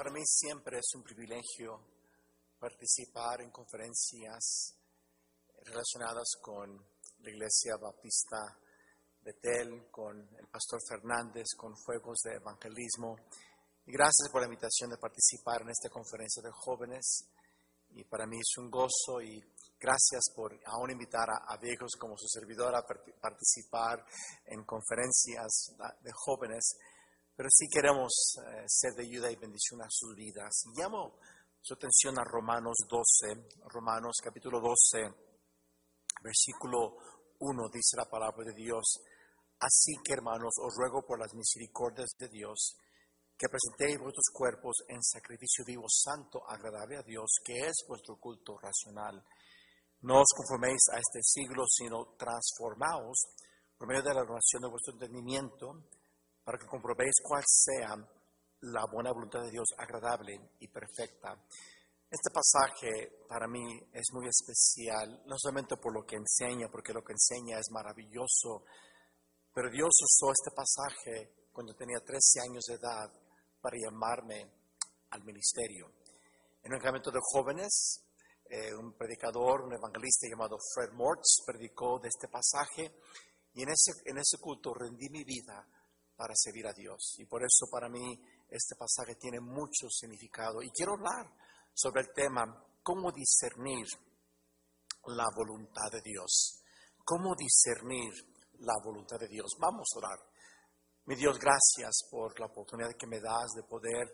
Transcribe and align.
Para 0.00 0.12
mí 0.12 0.22
siempre 0.24 0.78
es 0.78 0.94
un 0.94 1.02
privilegio 1.02 1.78
participar 2.58 3.42
en 3.42 3.50
conferencias 3.50 4.74
relacionadas 5.62 6.38
con 6.40 6.74
la 7.18 7.30
Iglesia 7.30 7.76
Bautista 7.76 8.38
Betel, 9.20 9.90
con 9.90 10.16
el 10.16 10.46
Pastor 10.46 10.80
Fernández, 10.88 11.48
con 11.54 11.76
Fuegos 11.76 12.20
de 12.24 12.36
Evangelismo. 12.36 13.14
Gracias 13.84 14.30
por 14.32 14.40
la 14.40 14.46
invitación 14.46 14.88
de 14.88 14.96
participar 14.96 15.60
en 15.60 15.68
esta 15.68 15.90
conferencia 15.90 16.42
de 16.42 16.50
jóvenes. 16.50 17.28
Y 17.90 18.02
para 18.04 18.26
mí 18.26 18.38
es 18.40 18.56
un 18.56 18.70
gozo 18.70 19.20
y 19.20 19.38
gracias 19.78 20.32
por 20.34 20.58
aún 20.64 20.92
invitar 20.92 21.28
a, 21.28 21.58
viejos 21.58 21.90
como 22.00 22.16
su 22.16 22.26
servidor 22.26 22.74
a 22.74 22.86
participar 23.20 24.02
en 24.46 24.64
conferencias 24.64 25.76
de 26.00 26.10
jóvenes 26.24 26.74
pero 27.40 27.48
sí 27.50 27.68
queremos 27.72 28.36
eh, 28.36 28.64
ser 28.68 28.92
de 28.92 29.04
ayuda 29.04 29.32
y 29.32 29.36
bendición 29.36 29.80
a 29.80 29.88
sus 29.88 30.14
vidas. 30.14 30.52
Llamo 30.76 31.16
su 31.58 31.72
atención 31.72 32.18
a 32.18 32.22
Romanos 32.22 32.76
12, 32.86 33.56
Romanos 33.72 34.16
capítulo 34.22 34.60
12, 34.60 35.08
versículo 36.22 36.98
1, 37.38 37.68
dice 37.72 37.96
la 37.96 38.04
palabra 38.04 38.44
de 38.44 38.52
Dios. 38.52 38.84
Así 39.58 39.94
que 40.04 40.12
hermanos, 40.12 40.52
os 40.60 40.76
ruego 40.76 41.00
por 41.00 41.18
las 41.18 41.32
misericordias 41.32 42.10
de 42.18 42.28
Dios 42.28 42.76
que 43.38 43.48
presentéis 43.48 43.98
vuestros 43.98 44.28
cuerpos 44.34 44.76
en 44.88 45.02
sacrificio 45.02 45.64
vivo, 45.64 45.86
santo, 45.88 46.44
agradable 46.46 46.98
a 46.98 47.02
Dios, 47.02 47.40
que 47.42 47.56
es 47.56 47.86
vuestro 47.88 48.20
culto 48.20 48.58
racional. 48.58 49.16
No 50.02 50.20
os 50.20 50.28
conforméis 50.36 50.92
a 50.92 50.98
este 50.98 51.22
siglo, 51.22 51.64
sino 51.66 52.04
transformaos 52.18 53.16
por 53.78 53.88
medio 53.88 54.02
de 54.02 54.12
la 54.12 54.24
renovación 54.24 54.60
de 54.60 54.68
vuestro 54.68 54.92
entendimiento 54.92 55.88
para 56.44 56.58
que 56.58 56.66
comprobéis 56.66 57.14
cuál 57.22 57.42
sea 57.46 57.96
la 58.62 58.84
buena 58.92 59.12
voluntad 59.12 59.40
de 59.42 59.50
Dios, 59.50 59.68
agradable 59.78 60.50
y 60.60 60.68
perfecta. 60.68 61.34
Este 62.10 62.30
pasaje 62.30 63.24
para 63.28 63.46
mí 63.46 63.78
es 63.92 64.08
muy 64.12 64.26
especial, 64.26 65.22
no 65.26 65.36
solamente 65.38 65.76
por 65.76 65.94
lo 65.94 66.04
que 66.04 66.16
enseña, 66.16 66.68
porque 66.68 66.92
lo 66.92 67.02
que 67.02 67.12
enseña 67.12 67.58
es 67.58 67.70
maravilloso, 67.70 68.64
pero 69.54 69.70
Dios 69.70 69.90
usó 70.02 70.32
este 70.32 70.50
pasaje 70.50 71.48
cuando 71.52 71.74
tenía 71.74 72.00
13 72.00 72.40
años 72.40 72.64
de 72.66 72.74
edad 72.74 73.12
para 73.60 73.76
llamarme 73.78 74.50
al 75.10 75.24
ministerio. 75.24 75.92
En 76.62 76.72
un 76.72 76.78
campamento 76.78 77.10
de 77.10 77.20
jóvenes, 77.22 78.04
eh, 78.48 78.74
un 78.74 78.92
predicador, 78.94 79.62
un 79.62 79.74
evangelista 79.74 80.26
llamado 80.28 80.58
Fred 80.74 80.92
Mortz 80.92 81.44
predicó 81.46 82.00
de 82.00 82.08
este 82.08 82.28
pasaje 82.28 82.92
y 83.54 83.62
en 83.62 83.70
ese, 83.70 83.92
en 84.04 84.18
ese 84.18 84.38
culto 84.38 84.74
rendí 84.74 85.08
mi 85.08 85.22
vida 85.24 85.64
para 86.20 86.34
servir 86.36 86.66
a 86.66 86.74
Dios. 86.74 87.14
Y 87.16 87.24
por 87.24 87.42
eso 87.42 87.66
para 87.70 87.88
mí 87.88 88.20
este 88.50 88.76
pasaje 88.76 89.14
tiene 89.14 89.40
mucho 89.40 89.88
significado. 89.88 90.60
Y 90.60 90.70
quiero 90.70 90.92
hablar 90.92 91.32
sobre 91.72 92.02
el 92.02 92.12
tema, 92.12 92.44
cómo 92.82 93.10
discernir 93.10 93.86
la 95.06 95.24
voluntad 95.34 95.90
de 95.90 96.02
Dios. 96.02 96.60
¿Cómo 97.02 97.34
discernir 97.34 98.12
la 98.58 98.74
voluntad 98.84 99.18
de 99.18 99.28
Dios? 99.28 99.56
Vamos 99.58 99.88
a 99.94 99.98
orar. 99.98 100.18
Mi 101.06 101.16
Dios, 101.16 101.38
gracias 101.38 102.06
por 102.10 102.38
la 102.38 102.46
oportunidad 102.46 102.94
que 102.98 103.06
me 103.06 103.18
das 103.18 103.52
de 103.56 103.62
poder 103.62 104.06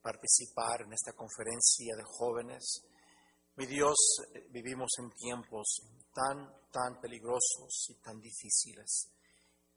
participar 0.00 0.82
en 0.82 0.92
esta 0.92 1.14
conferencia 1.14 1.96
de 1.96 2.04
jóvenes. 2.04 2.80
Mi 3.56 3.66
Dios, 3.66 3.96
vivimos 4.50 4.88
en 5.00 5.10
tiempos 5.16 5.82
tan, 6.14 6.48
tan 6.70 7.00
peligrosos 7.00 7.88
y 7.88 7.94
tan 8.00 8.20
difíciles. 8.20 9.10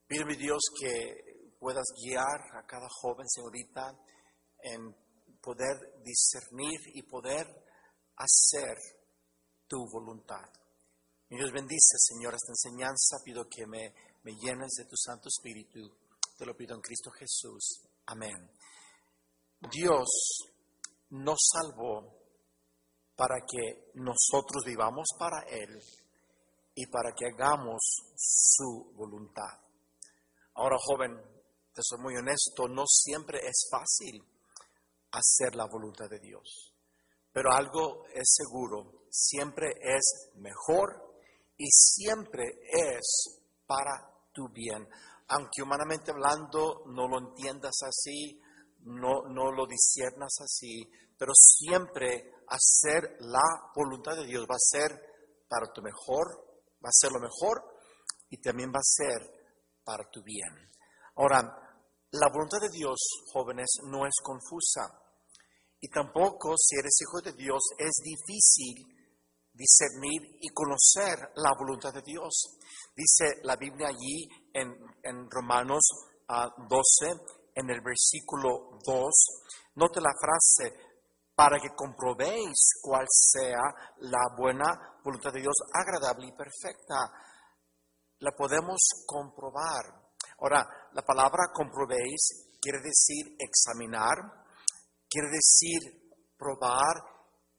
Pido, 0.05 0.27
mi 0.27 0.35
Dios, 0.35 0.61
que 0.79 1.32
puedas 1.63 1.87
guiar 1.95 2.41
a 2.59 2.67
cada 2.67 2.89
joven, 2.89 3.25
señorita, 3.29 3.97
en 4.63 4.93
poder 5.41 6.03
discernir 6.03 6.77
y 6.93 7.03
poder 7.03 7.47
hacer 8.17 8.77
tu 9.65 9.77
voluntad. 9.89 10.43
Dios 11.29 11.53
bendice, 11.53 11.95
Señor, 11.99 12.33
esta 12.35 12.51
enseñanza. 12.51 13.15
Pido 13.23 13.47
que 13.49 13.65
me, 13.65 13.95
me 14.23 14.33
llenes 14.33 14.73
de 14.77 14.85
tu 14.85 14.97
Santo 14.97 15.29
Espíritu. 15.29 15.79
Te 16.37 16.45
lo 16.45 16.53
pido 16.53 16.75
en 16.75 16.81
Cristo 16.81 17.09
Jesús. 17.11 17.81
Amén. 18.07 18.51
Dios 19.71 20.09
nos 21.11 21.39
salvó 21.49 22.13
para 23.15 23.35
que 23.49 23.91
nosotros 23.93 24.65
vivamos 24.65 25.07
para 25.17 25.43
Él 25.47 25.81
y 26.75 26.87
para 26.87 27.13
que 27.15 27.27
hagamos 27.27 27.79
su 28.17 28.91
voluntad. 28.97 29.61
Ahora, 30.55 30.75
joven, 30.77 31.32
te 31.73 31.81
soy 31.81 31.99
muy 31.99 32.15
honesto, 32.15 32.67
no 32.67 32.85
siempre 32.85 33.39
es 33.39 33.67
fácil 33.69 34.23
hacer 35.11 35.55
la 35.55 35.65
voluntad 35.65 36.09
de 36.09 36.19
Dios. 36.19 36.73
Pero 37.31 37.51
algo 37.51 38.05
es 38.13 38.35
seguro, 38.35 39.05
siempre 39.09 39.73
es 39.81 40.31
mejor 40.35 41.17
y 41.57 41.67
siempre 41.69 42.43
es 42.71 43.41
para 43.65 44.07
tu 44.31 44.49
bien. 44.49 44.87
Aunque 45.29 45.63
humanamente 45.63 46.11
hablando 46.11 46.83
no 46.87 47.07
lo 47.07 47.17
entiendas 47.17 47.75
así, 47.87 48.39
no, 48.81 49.23
no 49.29 49.51
lo 49.51 49.65
disiernas 49.65 50.33
así, 50.41 50.87
pero 51.17 51.31
siempre 51.33 52.33
hacer 52.47 53.17
la 53.19 53.71
voluntad 53.75 54.15
de 54.15 54.25
Dios 54.25 54.45
va 54.45 54.55
a 54.55 54.59
ser 54.59 54.91
para 55.47 55.71
tu 55.73 55.81
mejor, 55.81 56.27
va 56.83 56.89
a 56.89 56.99
ser 56.99 57.11
lo 57.11 57.19
mejor 57.19 57.63
y 58.29 58.37
también 58.41 58.69
va 58.69 58.79
a 58.79 58.83
ser 58.83 59.43
para 59.83 60.09
tu 60.11 60.21
bien. 60.21 60.71
Ahora, 61.15 61.62
la 62.13 62.29
voluntad 62.29 62.59
de 62.61 62.69
Dios, 62.69 62.99
jóvenes, 63.31 63.69
no 63.85 64.05
es 64.05 64.13
confusa. 64.21 64.87
Y 65.79 65.89
tampoco, 65.89 66.53
si 66.57 66.75
eres 66.77 66.95
hijo 67.01 67.21
de 67.21 67.33
Dios, 67.33 67.61
es 67.77 67.91
difícil 68.03 68.85
discernir 69.51 70.37
y 70.39 70.49
conocer 70.49 71.17
la 71.35 71.51
voluntad 71.57 71.91
de 71.91 72.03
Dios. 72.03 72.59
Dice 72.95 73.41
la 73.43 73.55
Biblia 73.55 73.87
allí 73.87 74.29
en, 74.53 75.29
Romanos 75.29 75.81
12, 76.27 76.29
ah, 76.29 77.19
en 77.55 77.69
el 77.71 77.81
versículo 77.81 78.77
2, 78.85 79.11
note 79.75 79.99
la 79.99 80.13
frase, 80.13 80.71
para 81.35 81.59
que 81.59 81.73
comprobéis 81.75 82.79
cuál 82.83 83.07
sea 83.09 83.59
la 84.01 84.35
buena 84.37 84.99
voluntad 85.03 85.33
de 85.33 85.41
Dios, 85.41 85.55
agradable 85.73 86.27
y 86.27 86.37
perfecta. 86.37 87.11
La 88.19 88.31
podemos 88.37 88.79
comprobar. 89.07 90.02
Ahora, 90.43 90.67
la 90.91 91.01
palabra 91.01 91.55
comprobéis 91.55 92.51
quiere 92.59 92.79
decir 92.83 93.35
examinar, 93.39 94.43
quiere 95.09 95.29
decir 95.31 95.79
probar, 96.37 96.99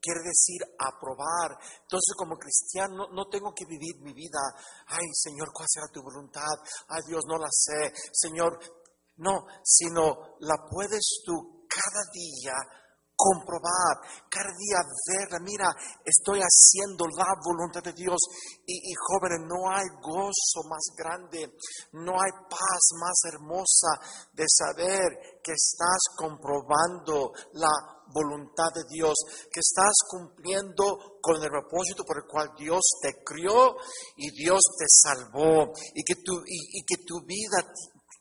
quiere 0.01 0.21
decir 0.21 0.61
aprobar. 0.79 1.57
Entonces, 1.81 2.13
como 2.15 2.37
cristiano, 2.37 3.09
no, 3.09 3.25
tengo 3.29 3.55
que 3.57 3.65
vivir 3.65 4.03
mi 4.03 4.13
vida, 4.13 4.39
ay 4.89 5.07
Señor, 5.15 5.49
¿cuál 5.53 5.67
será 5.67 5.87
tu 5.89 6.03
voluntad? 6.03 6.61
Ay 6.89 7.01
Dios, 7.09 7.23
no 7.27 7.39
la 7.39 7.49
sé. 7.51 7.91
Señor, 8.13 8.59
no, 9.17 9.47
sino 9.65 10.37
la 10.41 10.57
puedes 10.69 11.23
tú 11.25 11.65
cada 11.67 12.05
día 12.13 12.53
comprobar, 13.17 13.99
cada 14.29 14.51
día 14.59 14.83
verla, 15.07 15.39
mira, 15.41 15.69
estoy 16.05 16.41
haciendo 16.41 17.07
la 17.07 17.29
voluntad 17.45 17.83
de 17.83 17.93
Dios. 17.93 18.19
Y, 18.67 18.91
y, 18.91 18.95
jóvenes, 18.95 19.41
no 19.47 19.71
hay 19.71 19.87
gozo 20.03 20.69
más 20.69 20.85
grande, 20.97 21.57
no 21.93 22.13
hay 22.13 22.33
paz 22.49 22.83
más 23.01 23.33
hermosa 23.33 24.01
de 24.33 24.45
saber 24.49 25.41
que 25.43 25.53
estás 25.53 26.17
comprobando 26.17 27.33
la 27.53 27.71
voluntad 28.13 28.71
de 28.75 28.85
Dios, 28.89 29.15
que 29.51 29.61
estás 29.61 29.95
cumpliendo 30.09 31.19
con 31.21 31.43
el 31.43 31.51
propósito 31.51 32.05
por 32.05 32.19
el 32.19 32.29
cual 32.29 32.51
Dios 32.57 32.83
te 33.01 33.23
crió 33.25 33.77
y 34.17 34.31
Dios 34.31 34.61
te 34.79 34.87
salvó 34.89 35.73
y 35.95 36.03
que 36.05 36.17
tu, 36.23 36.43
y 36.47 36.85
que 36.85 37.05
tu 37.05 37.21
vida 37.25 37.73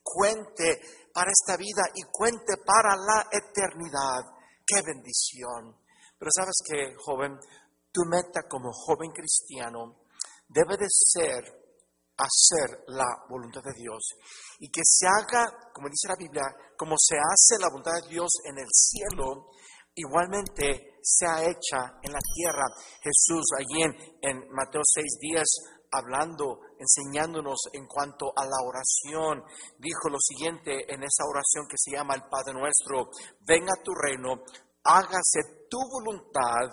cuente 0.02 0.80
para 1.14 1.32
esta 1.32 1.58
vida 1.58 1.84
y 1.94 2.02
cuente 2.12 2.58
para 2.66 2.96
la 2.96 3.28
eternidad. 3.32 4.33
¡Qué 4.66 4.82
bendición! 4.82 5.78
Pero 6.18 6.32
sabes 6.34 6.56
que, 6.68 6.96
joven, 6.98 7.38
tu 7.92 8.02
meta 8.06 8.48
como 8.48 8.72
joven 8.72 9.12
cristiano 9.12 10.06
debe 10.48 10.78
de 10.78 10.88
ser 10.90 11.64
hacer 12.18 12.84
la 12.88 13.26
voluntad 13.28 13.62
de 13.64 13.74
Dios 13.76 14.04
y 14.60 14.70
que 14.70 14.82
se 14.84 15.08
haga, 15.08 15.72
como 15.74 15.90
dice 15.90 16.08
la 16.08 16.16
Biblia, 16.16 16.44
como 16.78 16.96
se 16.98 17.16
hace 17.18 17.60
la 17.60 17.70
voluntad 17.70 17.94
de 18.04 18.10
Dios 18.10 18.30
en 18.46 18.60
el 18.60 18.70
cielo, 18.72 19.50
igualmente 19.96 20.98
sea 21.02 21.44
hecha 21.44 22.00
en 22.02 22.14
la 22.14 22.20
tierra. 22.34 22.66
Jesús 23.02 23.46
allí 23.58 23.84
en, 23.84 23.94
en 24.22 24.50
Mateo 24.52 24.82
6:10 24.82 25.44
hablando, 25.94 26.60
enseñándonos 26.80 27.70
en 27.74 27.86
cuanto 27.86 28.34
a 28.36 28.44
la 28.44 28.58
oración, 28.66 29.44
dijo 29.78 30.10
lo 30.10 30.18
siguiente 30.20 30.92
en 30.92 31.04
esa 31.04 31.24
oración 31.24 31.68
que 31.70 31.78
se 31.78 31.92
llama 31.92 32.16
el 32.16 32.24
Padre 32.30 32.54
nuestro, 32.54 33.12
venga 33.42 33.74
tu 33.84 33.94
reino, 33.94 34.44
hágase 34.84 35.68
tu 35.70 35.78
voluntad 35.92 36.68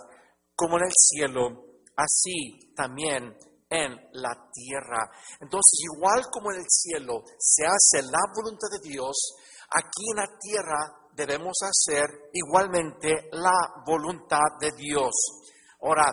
como 0.55 0.79
en 0.79 0.85
el 0.85 0.93
cielo, 0.97 1.65
así 1.97 2.73
también 2.75 3.37
en 3.69 3.93
la 4.15 4.51
tierra. 4.53 5.11
Entonces, 5.41 5.85
igual 5.95 6.25
como 6.33 6.51
en 6.51 6.59
el 6.59 6.67
cielo 6.69 7.23
se 7.39 7.65
hace 7.67 8.03
la 8.03 8.21
voluntad 8.35 8.69
de 8.73 8.89
Dios, 8.89 9.17
Aquí 9.73 10.11
en 10.11 10.17
la 10.17 10.39
tierra 10.39 10.79
debemos 11.15 11.57
hacer 11.63 12.31
igualmente 12.33 13.29
la 13.33 13.83
voluntad 13.87 14.59
de 14.61 14.73
Dios. 14.73 15.13
Ahora, 15.81 16.07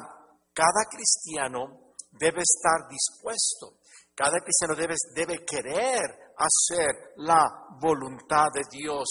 cada 0.53 0.86
cristiano 0.88 1.87
debe 2.12 2.42
estar 2.42 2.88
dispuesto, 2.89 3.80
cada 4.15 4.39
cristiano 4.39 4.75
debe, 4.75 4.95
debe 5.13 5.45
querer 5.45 6.33
hacer 6.38 7.13
la 7.18 7.45
voluntad 7.80 8.48
de 8.54 8.63
Dios 8.69 9.07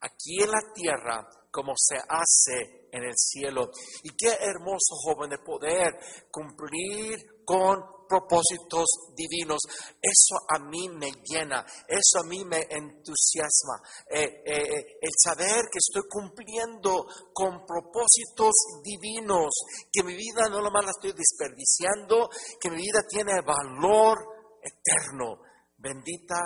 aquí 0.00 0.42
en 0.42 0.50
la 0.50 0.72
tierra 0.74 1.28
como 1.50 1.74
se 1.76 1.96
hace 1.96 2.88
en 2.92 3.04
el 3.04 3.14
cielo. 3.16 3.70
Y 4.02 4.10
qué 4.16 4.32
hermoso, 4.40 4.94
joven, 5.02 5.30
de 5.30 5.38
poder 5.38 5.92
cumplir 6.30 7.44
con 7.44 7.82
propósitos 8.10 8.86
divinos. 9.14 9.60
Eso 10.02 10.34
a 10.48 10.58
mí 10.58 10.88
me 10.88 11.12
llena, 11.24 11.64
eso 11.86 12.18
a 12.18 12.26
mí 12.26 12.44
me 12.44 12.66
entusiasma. 12.68 13.78
Eh, 14.10 14.42
eh, 14.44 14.62
eh, 14.66 14.98
el 15.00 15.12
saber 15.22 15.70
que 15.70 15.78
estoy 15.78 16.02
cumpliendo 16.10 17.06
con 17.32 17.64
propósitos 17.64 18.52
divinos, 18.82 19.50
que 19.92 20.02
mi 20.02 20.16
vida 20.16 20.48
no 20.50 20.60
lo 20.60 20.72
más 20.72 20.84
la 20.84 20.90
estoy 20.90 21.12
desperdiciando, 21.12 22.28
que 22.60 22.70
mi 22.70 22.78
vida 22.78 23.02
tiene 23.08 23.40
valor 23.42 24.18
eterno. 24.60 25.40
Bendita 25.76 26.40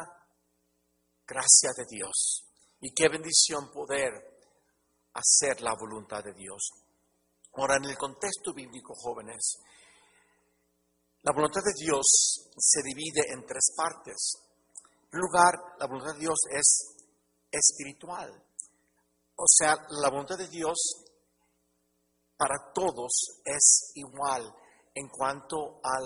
gracia 1.26 1.70
de 1.76 1.84
Dios. 1.88 2.44
Y 2.80 2.92
qué 2.92 3.08
bendición 3.08 3.70
poder 3.72 4.12
hacer 5.14 5.62
la 5.62 5.74
voluntad 5.74 6.22
de 6.22 6.34
Dios. 6.34 6.84
Ahora, 7.54 7.76
en 7.76 7.84
el 7.84 7.96
contexto 7.96 8.52
bíblico, 8.52 8.94
jóvenes, 8.94 9.56
la 11.24 11.32
voluntad 11.32 11.62
de 11.64 11.72
Dios 11.74 12.50
se 12.56 12.82
divide 12.82 13.32
en 13.32 13.46
tres 13.46 13.72
partes. 13.74 14.36
En 15.04 15.08
primer 15.08 15.24
lugar, 15.24 15.54
la 15.78 15.86
voluntad 15.86 16.12
de 16.12 16.20
Dios 16.20 16.38
es 16.50 16.94
espiritual. 17.50 18.30
O 19.36 19.44
sea, 19.46 19.74
la 20.02 20.10
voluntad 20.10 20.36
de 20.36 20.48
Dios 20.48 20.76
para 22.36 22.72
todos 22.74 23.40
es 23.42 23.92
igual 23.94 24.54
en 24.94 25.08
cuanto 25.08 25.80
a 25.82 25.98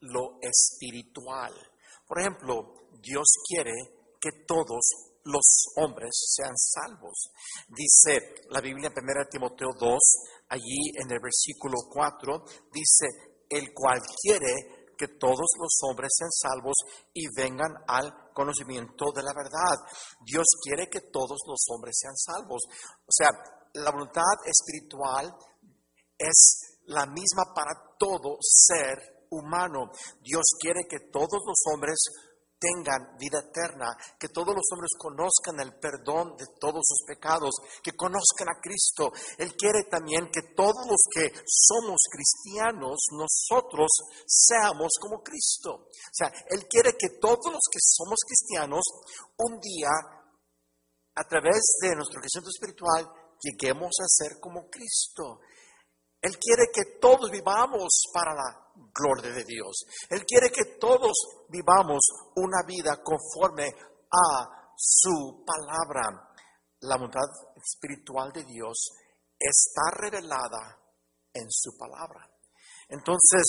lo 0.00 0.38
espiritual. 0.40 1.54
Por 2.06 2.20
ejemplo, 2.20 2.88
Dios 3.00 3.26
quiere 3.48 3.72
que 4.20 4.44
todos 4.48 4.80
los 5.24 5.66
hombres 5.76 6.10
sean 6.10 6.56
salvos. 6.56 7.30
Dice 7.68 8.34
la 8.50 8.60
Biblia 8.60 8.92
en 8.94 9.04
1 9.04 9.28
Timoteo 9.30 9.68
2, 9.78 9.98
allí 10.48 10.90
en 10.96 11.10
el 11.10 11.20
versículo 11.20 11.76
4, 11.88 12.44
dice, 12.72 13.35
el 13.48 13.72
cual 13.72 14.00
quiere 14.22 14.86
que 14.96 15.08
todos 15.08 15.46
los 15.58 15.78
hombres 15.82 16.10
sean 16.16 16.30
salvos 16.30 16.74
y 17.12 17.26
vengan 17.36 17.72
al 17.86 18.32
conocimiento 18.32 19.12
de 19.14 19.22
la 19.22 19.32
verdad. 19.34 19.76
Dios 20.24 20.46
quiere 20.62 20.88
que 20.88 21.10
todos 21.12 21.38
los 21.46 21.60
hombres 21.70 21.96
sean 21.98 22.16
salvos. 22.16 22.62
O 23.06 23.12
sea, 23.12 23.30
la 23.74 23.90
voluntad 23.90 24.22
espiritual 24.44 25.36
es 26.18 26.80
la 26.86 27.06
misma 27.06 27.52
para 27.54 27.96
todo 27.98 28.38
ser 28.40 29.26
humano. 29.30 29.90
Dios 30.20 30.44
quiere 30.58 30.86
que 30.88 31.10
todos 31.12 31.42
los 31.46 31.58
hombres 31.72 31.98
tengan 32.58 33.16
vida 33.18 33.40
eterna, 33.40 33.96
que 34.18 34.28
todos 34.28 34.54
los 34.54 34.64
hombres 34.72 34.90
conozcan 34.98 35.60
el 35.60 35.78
perdón 35.78 36.36
de 36.36 36.46
todos 36.58 36.82
sus 36.84 37.04
pecados, 37.06 37.54
que 37.82 37.92
conozcan 37.92 38.48
a 38.48 38.60
Cristo. 38.60 39.12
Él 39.38 39.54
quiere 39.56 39.84
también 39.90 40.30
que 40.32 40.54
todos 40.54 40.86
los 40.86 41.02
que 41.12 41.32
somos 41.46 42.00
cristianos, 42.10 42.96
nosotros 43.12 43.90
seamos 44.26 44.92
como 45.00 45.22
Cristo. 45.22 45.88
O 45.88 46.12
sea, 46.12 46.32
Él 46.48 46.66
quiere 46.68 46.96
que 46.98 47.18
todos 47.20 47.52
los 47.52 47.62
que 47.70 47.78
somos 47.80 48.18
cristianos, 48.26 48.84
un 49.38 49.60
día, 49.60 49.90
a 51.14 51.24
través 51.24 51.78
de 51.80 51.94
nuestro 51.94 52.20
crecimiento 52.20 52.50
espiritual, 52.50 53.08
lleguemos 53.40 53.92
a 54.00 54.08
ser 54.08 54.40
como 54.40 54.68
Cristo. 54.68 55.40
Él 56.20 56.38
quiere 56.38 56.70
que 56.72 56.98
todos 56.98 57.30
vivamos 57.30 58.04
para 58.12 58.34
la 58.34 58.65
gloria 58.94 59.32
de 59.32 59.44
Dios. 59.44 59.84
Él 60.10 60.24
quiere 60.24 60.50
que 60.50 60.76
todos 60.78 61.12
vivamos 61.48 62.00
una 62.36 62.62
vida 62.66 63.02
conforme 63.02 63.66
a 64.10 64.72
su 64.76 65.44
palabra. 65.44 66.32
La 66.80 66.96
voluntad 66.96 67.28
espiritual 67.56 68.32
de 68.32 68.44
Dios 68.44 68.90
está 69.38 69.90
revelada 69.96 70.78
en 71.32 71.46
su 71.50 71.76
palabra. 71.76 72.28
Entonces, 72.88 73.42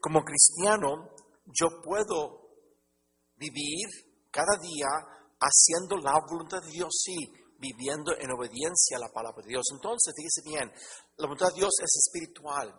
como 0.00 0.22
cristiano, 0.22 1.10
yo 1.46 1.80
puedo 1.82 2.42
vivir 3.36 3.88
cada 4.30 4.56
día 4.60 4.88
haciendo 5.40 5.96
la 5.96 6.18
voluntad 6.28 6.60
de 6.62 6.70
Dios, 6.70 6.90
sí, 7.02 7.16
viviendo 7.58 8.12
en 8.18 8.30
obediencia 8.32 8.96
a 8.96 9.00
la 9.00 9.12
palabra 9.12 9.42
de 9.42 9.50
Dios. 9.50 9.64
Entonces, 9.72 10.12
dice 10.14 10.42
bien, 10.44 10.70
la 11.16 11.26
voluntad 11.26 11.48
de 11.48 11.60
Dios 11.60 11.72
es 11.80 11.96
espiritual 12.06 12.72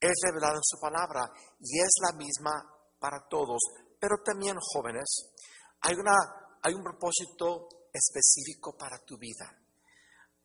es 0.00 0.12
revelado 0.22 0.56
en 0.56 0.64
su 0.64 0.78
palabra 0.78 1.22
y 1.60 1.80
es 1.80 1.92
la 2.02 2.16
misma 2.16 2.52
para 2.98 3.26
todos. 3.28 3.58
Pero 3.98 4.16
también, 4.24 4.56
jóvenes, 4.60 5.32
hay, 5.80 5.94
una, 5.94 6.14
hay 6.62 6.74
un 6.74 6.82
propósito 6.82 7.68
específico 7.92 8.76
para 8.76 8.98
tu 9.04 9.16
vida. 9.18 9.46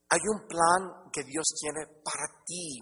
Hay 0.09 0.19
un 0.27 0.45
plan 0.45 1.09
que 1.12 1.24
Dios 1.24 1.45
tiene 1.59 1.88
para 2.03 2.27
ti. 2.45 2.80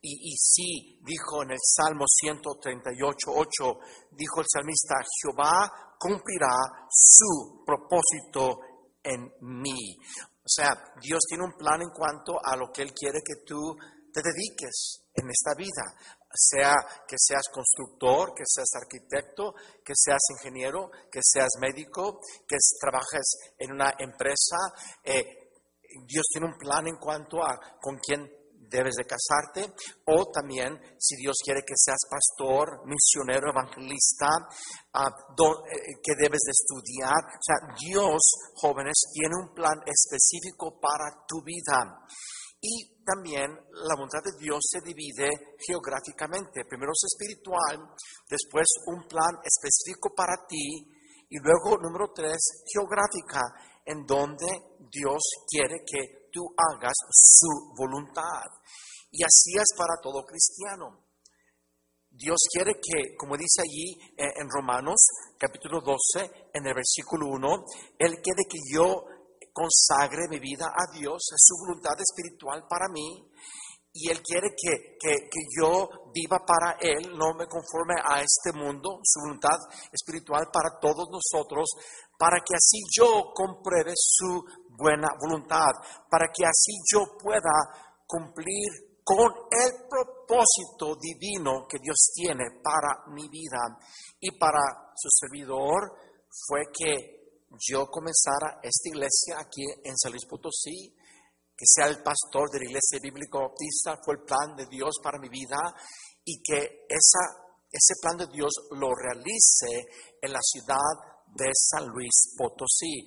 Y, 0.00 0.32
y 0.32 0.36
sí, 0.36 1.00
dijo 1.04 1.42
en 1.42 1.52
el 1.52 1.60
Salmo 1.62 2.04
138, 2.06 3.30
8, 3.30 3.78
dijo 4.10 4.40
el 4.40 4.46
salmista, 4.52 4.94
Jehová 5.22 5.96
cumplirá 5.98 6.56
su 6.90 7.64
propósito 7.64 8.58
en 9.02 9.32
mí. 9.40 9.96
O 10.44 10.48
sea, 10.48 10.74
Dios 11.00 11.20
tiene 11.28 11.44
un 11.44 11.56
plan 11.56 11.80
en 11.80 11.90
cuanto 11.90 12.38
a 12.44 12.56
lo 12.56 12.70
que 12.70 12.82
Él 12.82 12.92
quiere 12.92 13.20
que 13.24 13.44
tú 13.46 13.76
te 14.14 14.22
dediques 14.22 15.02
en 15.12 15.28
esta 15.28 15.54
vida, 15.58 15.82
sea 16.32 16.74
que 17.06 17.16
seas 17.18 17.42
constructor, 17.52 18.32
que 18.34 18.44
seas 18.46 18.70
arquitecto, 18.80 19.54
que 19.84 19.92
seas 19.94 20.20
ingeniero, 20.38 20.90
que 21.10 21.20
seas 21.20 21.50
médico, 21.60 22.20
que 22.46 22.56
trabajes 22.80 23.54
en 23.58 23.72
una 23.72 23.94
empresa. 23.98 24.56
Eh, 25.02 25.50
Dios 26.06 26.24
tiene 26.32 26.46
un 26.46 26.58
plan 26.58 26.86
en 26.86 26.96
cuanto 26.96 27.42
a 27.42 27.58
con 27.80 27.98
quién 27.98 28.30
debes 28.70 28.94
de 28.94 29.06
casarte 29.06 29.72
o 30.06 30.30
también 30.32 30.78
si 30.98 31.16
Dios 31.16 31.36
quiere 31.44 31.62
que 31.62 31.74
seas 31.76 32.02
pastor, 32.10 32.82
misionero, 32.86 33.50
evangelista, 33.50 34.26
uh, 34.94 35.62
que 36.02 36.14
debes 36.18 36.40
de 36.42 36.50
estudiar. 36.50 37.22
O 37.22 37.42
sea, 37.42 37.56
Dios, 37.78 38.20
jóvenes, 38.56 38.94
tiene 39.12 39.34
un 39.36 39.54
plan 39.54 39.78
específico 39.86 40.80
para 40.80 41.24
tu 41.26 41.42
vida. 41.42 42.02
Y 42.66 43.04
también 43.04 43.52
la 43.52 43.94
voluntad 43.94 44.24
de 44.24 44.40
Dios 44.40 44.56
se 44.64 44.80
divide 44.80 45.28
geográficamente. 45.60 46.64
Primero 46.64 46.92
es 46.96 47.04
espiritual, 47.12 47.92
después 48.26 48.64
un 48.86 49.06
plan 49.06 49.36
específico 49.44 50.14
para 50.16 50.46
ti 50.48 50.88
y 51.28 51.36
luego, 51.40 51.76
número 51.76 52.10
tres, 52.14 52.64
geográfica, 52.72 53.42
en 53.84 54.06
donde 54.06 54.46
Dios 54.90 55.20
quiere 55.46 55.84
que 55.84 56.30
tú 56.32 56.40
hagas 56.56 56.96
su 57.10 57.74
voluntad. 57.76 58.48
Y 59.10 59.22
así 59.22 59.52
es 59.52 59.76
para 59.76 60.00
todo 60.02 60.24
cristiano. 60.24 61.04
Dios 62.08 62.38
quiere 62.50 62.80
que, 62.80 63.14
como 63.16 63.36
dice 63.36 63.60
allí 63.60 63.92
eh, 64.16 64.40
en 64.40 64.48
Romanos 64.48 64.96
capítulo 65.36 65.80
12, 65.80 66.48
en 66.54 66.66
el 66.66 66.72
versículo 66.72 67.26
1, 67.26 67.64
Él 67.98 68.22
quiere 68.22 68.44
que 68.48 68.58
yo 68.72 69.04
consagre 69.54 70.26
mi 70.28 70.40
vida 70.40 70.66
a 70.66 70.92
Dios, 70.92 71.22
es 71.32 71.38
su 71.38 71.54
voluntad 71.64 71.94
espiritual 71.96 72.66
para 72.68 72.88
mí. 72.92 73.30
Y 73.96 74.10
Él 74.10 74.20
quiere 74.22 74.48
que, 74.58 74.98
que, 74.98 75.14
yo 75.56 75.88
viva 76.12 76.44
para 76.44 76.76
Él, 76.80 77.16
no 77.16 77.32
me 77.38 77.46
conforme 77.46 77.94
a 78.02 78.20
este 78.20 78.52
mundo, 78.52 78.98
su 79.04 79.20
voluntad 79.20 79.56
espiritual 79.92 80.50
para 80.52 80.80
todos 80.80 81.06
nosotros, 81.08 81.70
para 82.18 82.38
que 82.44 82.56
así 82.56 82.78
yo 82.90 83.30
compruebe 83.32 83.92
su 83.94 84.42
buena 84.76 85.06
voluntad, 85.20 85.70
para 86.10 86.26
que 86.34 86.44
así 86.44 86.72
yo 86.92 87.16
pueda 87.22 88.02
cumplir 88.04 88.98
con 89.04 89.32
el 89.50 89.86
propósito 89.88 90.96
divino 90.98 91.64
que 91.68 91.78
Dios 91.78 92.10
tiene 92.14 92.60
para 92.64 93.04
mi 93.14 93.28
vida. 93.28 93.78
Y 94.18 94.36
para 94.36 94.58
su 94.96 95.08
servidor 95.08 95.92
fue 96.48 96.62
que 96.76 97.23
yo 97.58 97.86
comenzara 97.86 98.60
esta 98.62 98.88
iglesia 98.88 99.38
aquí 99.38 99.62
en 99.84 99.96
San 99.96 100.12
Luis 100.12 100.26
Potosí, 100.26 100.94
que 101.56 101.64
sea 101.66 101.86
el 101.86 102.02
pastor 102.02 102.50
de 102.50 102.58
la 102.60 102.66
iglesia 102.66 102.98
bíblica 103.00 103.38
bautista, 103.38 103.98
fue 104.04 104.14
el 104.14 104.24
plan 104.24 104.56
de 104.56 104.66
Dios 104.66 104.96
para 105.02 105.18
mi 105.18 105.28
vida 105.28 105.58
y 106.24 106.42
que 106.42 106.86
ese 106.88 107.94
plan 108.00 108.16
de 108.16 108.26
Dios 108.26 108.52
lo 108.72 108.90
realice 108.94 109.86
en 110.20 110.32
la 110.32 110.40
ciudad 110.42 111.22
de 111.34 111.50
San 111.52 111.86
Luis 111.86 112.34
Potosí. 112.36 113.06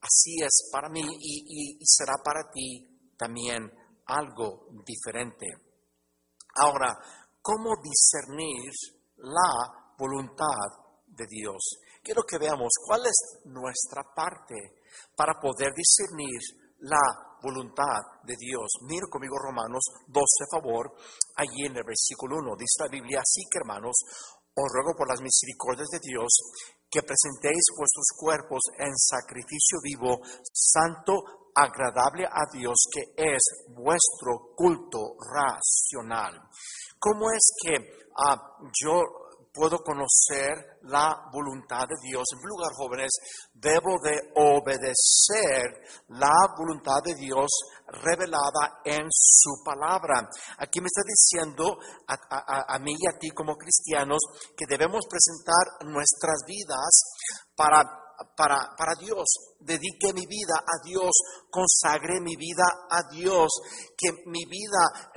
Así 0.00 0.42
es 0.42 0.68
para 0.72 0.88
mí 0.88 1.02
y, 1.02 1.76
y 1.80 1.86
será 1.86 2.14
para 2.24 2.50
ti 2.50 3.14
también 3.16 3.70
algo 4.06 4.68
diferente. 4.84 5.46
Ahora, 6.54 6.96
¿cómo 7.40 7.74
discernir 7.82 8.72
la 9.16 9.94
voluntad 9.98 10.96
de 11.06 11.26
Dios? 11.28 11.78
Quiero 12.08 12.24
que 12.24 12.38
veamos 12.38 12.72
cuál 12.86 13.04
es 13.04 13.44
nuestra 13.44 14.00
parte 14.16 14.80
para 15.14 15.38
poder 15.38 15.74
discernir 15.76 16.40
la 16.88 17.36
voluntad 17.42 18.24
de 18.24 18.34
Dios. 18.34 18.80
Mira 18.88 19.04
conmigo 19.10 19.36
Romanos 19.36 19.84
12, 20.06 20.24
favor, 20.50 20.88
allí 21.36 21.66
en 21.68 21.76
el 21.76 21.84
versículo 21.84 22.38
1. 22.40 22.56
Dice 22.56 22.80
la 22.80 22.88
Biblia, 22.88 23.20
así 23.20 23.44
que 23.52 23.60
hermanos, 23.60 23.92
os 24.56 24.68
ruego 24.72 24.96
por 24.96 25.06
las 25.06 25.20
misericordias 25.20 25.88
de 25.92 26.00
Dios 26.00 26.32
que 26.88 27.04
presentéis 27.04 27.60
vuestros 27.76 28.08
cuerpos 28.16 28.62
en 28.78 28.96
sacrificio 28.96 29.76
vivo, 29.84 30.24
santo, 30.50 31.52
agradable 31.54 32.24
a 32.24 32.48
Dios, 32.50 32.88
que 32.90 33.12
es 33.36 33.42
vuestro 33.68 34.56
culto 34.56 35.12
racional. 35.20 36.40
¿Cómo 36.98 37.30
es 37.30 37.52
que 37.62 37.76
ah, 38.24 38.56
yo 38.82 39.27
puedo 39.58 39.82
conocer 39.82 40.78
la 40.82 41.28
voluntad 41.32 41.82
de 41.88 41.98
Dios. 42.00 42.22
En 42.32 42.38
primer 42.38 42.54
lugar, 42.54 42.72
jóvenes, 42.74 43.10
debo 43.52 43.98
de 43.98 44.14
obedecer 44.36 45.66
la 46.14 46.54
voluntad 46.56 47.02
de 47.04 47.14
Dios 47.16 47.50
revelada 47.88 48.78
en 48.84 49.06
su 49.10 49.50
palabra. 49.64 50.30
Aquí 50.58 50.80
me 50.80 50.86
está 50.86 51.02
diciendo 51.02 51.76
a, 52.06 52.74
a 52.74 52.78
mí 52.78 52.94
y 52.96 53.08
a 53.08 53.18
ti 53.18 53.30
como 53.30 53.56
cristianos 53.56 54.20
que 54.56 54.66
debemos 54.68 55.04
presentar 55.10 55.90
nuestras 55.90 56.38
vidas 56.46 57.02
para 57.56 58.07
para, 58.36 58.74
para 58.76 58.94
Dios, 58.98 59.26
dedique 59.60 60.12
mi 60.12 60.26
vida 60.26 60.58
a 60.58 60.84
Dios, 60.84 61.10
consagre 61.50 62.20
mi 62.20 62.36
vida 62.36 62.64
a 62.90 63.02
Dios, 63.10 63.48
que 63.96 64.10
mi 64.26 64.44
vida 64.44 65.12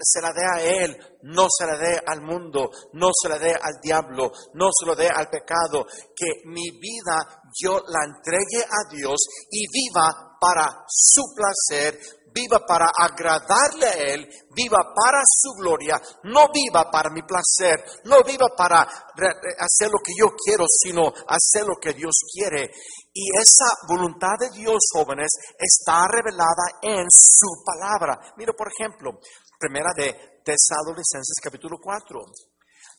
se 0.00 0.20
la 0.20 0.32
dé 0.32 0.44
a 0.44 0.62
Él, 0.62 0.96
no 1.22 1.46
se 1.50 1.66
la 1.66 1.76
dé 1.76 2.00
al 2.06 2.22
mundo, 2.22 2.70
no 2.92 3.08
se 3.12 3.28
la 3.28 3.38
dé 3.38 3.52
al 3.52 3.80
diablo, 3.82 4.32
no 4.54 4.68
se 4.78 4.86
lo 4.86 4.94
dé 4.94 5.08
al 5.08 5.28
pecado, 5.28 5.86
que 6.14 6.42
mi 6.46 6.70
vida 6.78 7.42
yo 7.60 7.80
la 7.86 8.04
entregue 8.04 8.64
a 8.64 8.90
Dios 8.90 9.16
y 9.50 9.66
viva 9.70 10.36
para 10.40 10.84
su 10.86 11.22
placer, 11.34 11.98
viva 12.36 12.60
para 12.68 12.92
agradarle 12.92 13.86
a 13.86 13.96
Él, 14.12 14.28
viva 14.54 14.92
para 14.94 15.22
su 15.24 15.56
gloria, 15.56 15.96
no 16.24 16.52
viva 16.52 16.90
para 16.90 17.08
mi 17.08 17.22
placer, 17.22 17.82
no 18.04 18.22
viva 18.22 18.48
para 18.54 18.82
hacer 18.82 19.88
lo 19.88 19.98
que 20.04 20.12
yo 20.12 20.28
quiero, 20.36 20.64
sino 20.68 21.08
hacer 21.08 21.64
lo 21.64 21.76
que 21.80 21.94
Dios 21.94 22.12
quiere. 22.30 22.70
Y 23.14 23.24
esa 23.32 23.72
voluntad 23.88 24.36
de 24.38 24.50
Dios, 24.50 24.76
jóvenes, 24.92 25.32
está 25.56 26.04
revelada 26.06 26.76
en 26.82 27.06
su 27.08 27.64
palabra. 27.64 28.20
Mira, 28.36 28.52
por 28.52 28.68
ejemplo, 28.68 29.18
primera 29.58 29.92
de 29.96 30.42
Tesalonicenses 30.44 31.40
capítulo 31.42 31.78
4. 31.82 32.20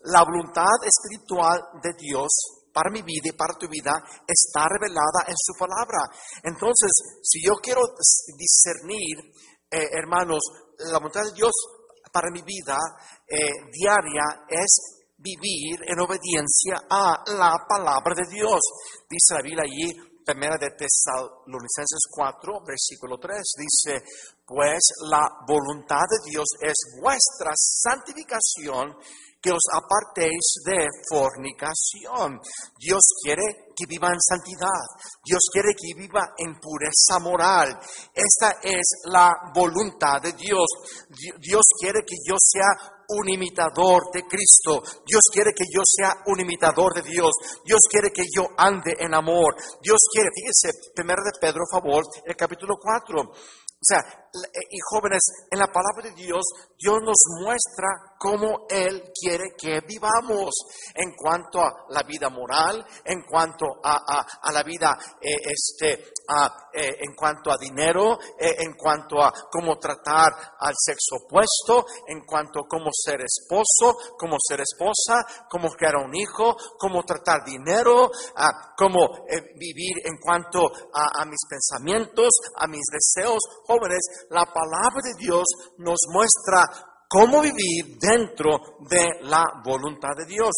La 0.09 0.23
voluntad 0.23 0.81
espiritual 0.83 1.61
de 1.83 1.93
Dios 1.97 2.56
para 2.77 2.91
mi 2.91 3.01
vida 3.01 3.33
y 3.33 3.35
para 3.35 3.57
tu 3.57 3.67
vida 3.67 3.97
está 4.21 4.69
revelada 4.69 5.25
en 5.25 5.33
su 5.35 5.57
palabra. 5.57 6.05
Entonces, 6.43 6.91
si 7.23 7.41
yo 7.43 7.55
quiero 7.55 7.81
discernir, 8.37 9.17
eh, 9.71 9.97
hermanos, 9.97 10.37
la 10.77 10.99
voluntad 10.99 11.23
de 11.23 11.33
Dios 11.33 11.51
para 12.13 12.29
mi 12.29 12.43
vida 12.43 12.77
eh, 13.25 13.65
diaria 13.73 14.45
es 14.47 15.01
vivir 15.17 15.89
en 15.89 15.99
obediencia 15.99 16.85
a 16.87 17.23
la 17.33 17.57
palabra 17.67 18.13
de 18.13 18.29
Dios. 18.29 18.61
Dice 19.09 19.33
la 19.33 19.41
Biblia 19.41 19.63
allí, 19.65 19.89
primera 20.23 20.57
de 20.61 20.69
Tesalonicenses 20.77 22.05
4, 22.13 22.61
versículo 22.63 23.17
3, 23.17 23.41
dice, 23.57 24.05
pues 24.45 24.85
la 25.09 25.25
voluntad 25.47 26.05
de 26.05 26.29
Dios 26.29 26.45
es 26.61 26.75
vuestra 27.01 27.53
santificación 27.55 28.93
que 29.47 29.53
os 29.53 29.63
apartéis 29.71 30.59
de 30.65 30.83
fornicación. 31.07 32.35
Dios 32.75 33.03
quiere 33.23 33.71
que 33.71 33.85
viva 33.87 34.09
en 34.09 34.19
santidad. 34.19 34.83
Dios 35.23 35.39
quiere 35.53 35.71
que 35.71 35.95
viva 35.95 36.33
en 36.37 36.59
pureza 36.59 37.19
moral. 37.21 37.79
Esta 38.13 38.59
es 38.61 38.83
la 39.05 39.31
voluntad 39.55 40.21
de 40.21 40.33
Dios. 40.33 40.67
Dios 41.39 41.63
quiere 41.79 42.03
que 42.05 42.17
yo 42.27 42.35
sea 42.37 42.91
un 43.07 43.29
imitador 43.29 44.11
de 44.11 44.23
Cristo. 44.27 44.83
Dios 45.05 45.23
quiere 45.31 45.53
que 45.55 45.63
yo 45.71 45.81
sea 45.85 46.23
un 46.25 46.41
imitador 46.41 46.93
de 46.93 47.03
Dios. 47.03 47.31
Dios 47.63 47.79
quiere 47.89 48.11
que 48.11 48.23
yo 48.35 48.47
ande 48.57 48.95
en 48.99 49.13
amor. 49.13 49.55
Dios 49.81 49.99
quiere, 50.11 50.27
fíjese, 50.35 50.91
primero 50.93 51.23
de 51.23 51.39
Pedro, 51.39 51.63
favor, 51.71 52.03
el 52.25 52.35
capítulo 52.35 52.75
4. 52.81 53.31
O 53.79 53.85
sea, 53.85 54.01
y 54.69 54.79
jóvenes, 54.89 55.21
en 55.49 55.59
la 55.59 55.67
palabra 55.67 56.09
de 56.09 56.15
Dios, 56.15 56.43
Dios 56.77 56.97
nos 57.03 57.17
muestra 57.41 57.87
cómo 58.17 58.65
Él 58.69 59.11
quiere 59.13 59.55
que 59.57 59.81
vivamos 59.87 60.53
en 60.93 61.15
cuanto 61.15 61.61
a 61.61 61.85
la 61.89 62.03
vida 62.03 62.29
moral, 62.29 62.85
en 63.05 63.23
cuanto 63.23 63.65
a, 63.83 64.51
la 64.51 64.63
vida, 64.63 64.97
eh, 65.21 65.35
este, 65.43 65.93
eh, 66.73 66.97
en 66.99 67.15
cuanto 67.15 67.51
a 67.51 67.57
dinero, 67.59 68.17
en 68.39 68.73
cuanto 68.73 69.21
a 69.21 69.31
cómo 69.51 69.77
tratar 69.77 70.31
al 70.59 70.73
sexo 70.75 71.15
opuesto, 71.25 71.85
en 72.07 72.25
cuanto 72.25 72.61
a 72.61 72.67
cómo 72.67 72.89
ser 72.91 73.21
esposo, 73.21 73.97
cómo 74.17 74.37
ser 74.39 74.61
esposa, 74.61 75.45
cómo 75.49 75.69
crear 75.69 75.95
un 75.97 76.15
hijo, 76.15 76.55
cómo 76.77 77.03
tratar 77.03 77.43
dinero, 77.43 78.09
a 78.35 78.73
cómo 78.75 79.25
vivir 79.55 79.97
en 80.05 80.17
cuanto 80.17 80.59
a 80.93 81.25
mis 81.25 81.45
pensamientos, 81.49 82.29
a 82.55 82.67
mis 82.67 82.83
deseos. 82.91 83.39
Jóvenes, 83.65 84.26
la 84.29 84.45
palabra 84.45 85.01
de 85.03 85.13
Dios 85.17 85.45
nos 85.77 85.99
muestra 86.11 86.65
cómo 87.07 87.41
vivir 87.41 87.97
dentro 87.99 88.77
de 88.89 89.21
la 89.21 89.43
voluntad 89.63 90.15
de 90.17 90.25
Dios. 90.25 90.51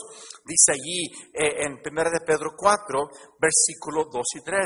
Dice 0.44 0.72
allí 0.74 1.06
eh, 1.34 1.66
en 1.66 1.80
1 1.86 2.04
de 2.12 2.26
Pedro 2.26 2.52
4, 2.58 3.08
versículos 3.40 4.08
2 4.12 4.26
y 4.36 4.42
3, 4.42 4.66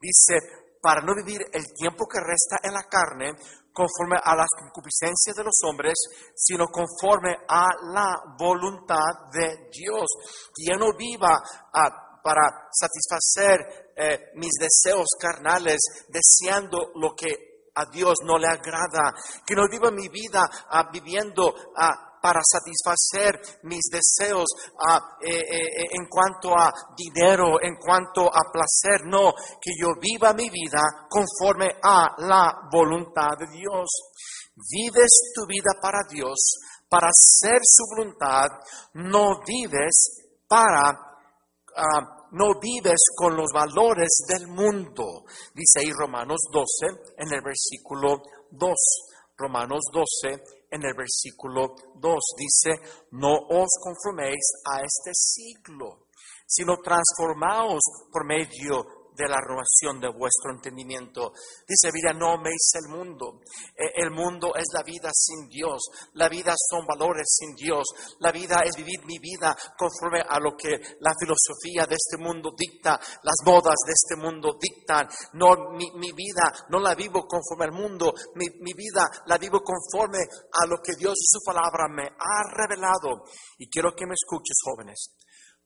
dice, 0.00 0.34
para 0.80 1.02
no 1.02 1.14
vivir 1.14 1.42
el 1.52 1.64
tiempo 1.74 2.06
que 2.06 2.20
resta 2.20 2.58
en 2.62 2.74
la 2.74 2.84
carne 2.84 3.32
conforme 3.72 4.16
a 4.22 4.36
las 4.36 4.48
concupiscencias 4.58 5.36
de 5.36 5.44
los 5.44 5.58
hombres, 5.64 5.94
sino 6.34 6.66
conforme 6.68 7.36
a 7.48 7.66
la 7.92 8.14
voluntad 8.38 9.28
de 9.32 9.68
Dios. 9.70 10.06
Que 10.54 10.72
ya 10.72 10.78
no 10.78 10.96
viva 10.96 11.42
ah, 11.74 12.20
para 12.22 12.68
satisfacer 12.70 13.92
eh, 13.96 14.30
mis 14.36 14.52
deseos 14.58 15.06
carnales, 15.20 15.78
deseando 16.08 16.92
lo 16.94 17.14
que 17.14 17.55
a 17.76 17.84
Dios 17.86 18.16
no 18.24 18.38
le 18.38 18.48
agrada, 18.48 19.14
que 19.44 19.54
no 19.54 19.68
viva 19.70 19.90
mi 19.90 20.08
vida 20.08 20.42
ah, 20.70 20.88
viviendo 20.90 21.54
ah, 21.76 22.06
para 22.26 22.40
satisfacer 22.42 23.60
mis 23.62 23.84
deseos 23.88 24.46
ah, 24.88 25.16
eh, 25.20 25.30
eh, 25.30 25.38
eh, 25.38 25.86
en 25.92 26.08
cuanto 26.08 26.50
a 26.58 26.72
dinero, 26.96 27.62
en 27.62 27.76
cuanto 27.76 28.26
a 28.26 28.50
placer, 28.50 29.06
no, 29.06 29.32
que 29.60 29.70
yo 29.78 29.94
viva 30.00 30.32
mi 30.32 30.50
vida 30.50 31.06
conforme 31.08 31.70
a 31.80 32.16
la 32.18 32.68
voluntad 32.68 33.38
de 33.38 33.46
Dios. 33.46 33.86
Vives 34.56 35.32
tu 35.36 35.46
vida 35.46 35.78
para 35.80 36.00
Dios, 36.08 36.36
para 36.88 37.06
hacer 37.06 37.60
su 37.62 37.84
voluntad, 37.94 38.48
no 38.94 39.40
vives 39.46 40.34
para 40.48 40.98
no 42.36 42.60
vives 42.60 43.00
con 43.16 43.34
los 43.34 43.50
valores 43.52 44.10
del 44.28 44.46
mundo. 44.46 45.24
Dice 45.54 45.80
ahí 45.80 45.90
Romanos 45.90 46.40
12 46.52 47.14
en 47.16 47.32
el 47.32 47.40
versículo 47.40 48.22
2. 48.50 48.74
Romanos 49.38 49.84
12 49.90 50.42
en 50.70 50.84
el 50.84 50.94
versículo 50.94 51.74
2 51.94 52.18
dice, 52.38 52.80
no 53.12 53.32
os 53.32 53.68
conforméis 53.82 54.44
a 54.70 54.80
este 54.80 55.12
siglo, 55.14 56.08
sino 56.46 56.76
transformaos 56.78 57.80
por 58.12 58.26
medio 58.26 58.84
de 59.16 59.28
la 59.28 59.40
renovación 59.40 60.00
de 60.00 60.08
vuestro 60.12 60.52
entendimiento. 60.52 61.32
Dice, 61.66 61.90
vida, 61.92 62.12
no 62.12 62.32
améis 62.32 62.70
el 62.74 62.88
mundo. 62.88 63.40
E, 63.74 64.02
el 64.02 64.10
mundo 64.10 64.54
es 64.54 64.66
la 64.72 64.82
vida 64.82 65.10
sin 65.12 65.48
Dios. 65.48 65.82
La 66.14 66.28
vida 66.28 66.54
son 66.70 66.86
valores 66.86 67.26
sin 67.26 67.54
Dios. 67.54 67.84
La 68.20 68.30
vida 68.30 68.60
es 68.64 68.76
vivir 68.76 69.04
mi 69.04 69.18
vida 69.18 69.56
conforme 69.76 70.20
a 70.20 70.38
lo 70.38 70.56
que 70.56 70.76
la 71.00 71.14
filosofía 71.18 71.86
de 71.86 71.96
este 71.96 72.18
mundo 72.18 72.52
dicta, 72.56 73.00
las 73.22 73.36
modas 73.44 73.76
de 73.86 73.92
este 73.92 74.16
mundo 74.16 74.58
dictan. 74.60 75.08
No, 75.32 75.72
mi, 75.72 76.12
vida 76.12 76.52
no 76.68 76.78
la 76.78 76.94
vivo 76.94 77.26
conforme 77.26 77.64
al 77.64 77.72
mundo. 77.72 78.12
Mi, 78.34 78.46
mi 78.60 78.72
vida 78.74 79.08
la 79.26 79.38
vivo 79.38 79.62
conforme 79.62 80.18
a 80.52 80.66
lo 80.66 80.76
que 80.82 80.92
Dios 80.98 81.14
y 81.14 81.26
su 81.26 81.40
palabra 81.44 81.88
me 81.88 82.04
ha 82.04 82.42
revelado. 82.54 83.24
Y 83.58 83.68
quiero 83.68 83.92
que 83.94 84.06
me 84.06 84.14
escuches, 84.14 84.56
jóvenes. 84.62 85.16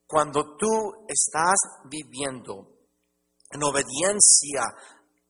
Cuando 0.07 0.57
tú 0.57 1.07
estás 1.07 1.55
viviendo 1.89 2.70
en 3.51 3.63
obediencia 3.63 4.63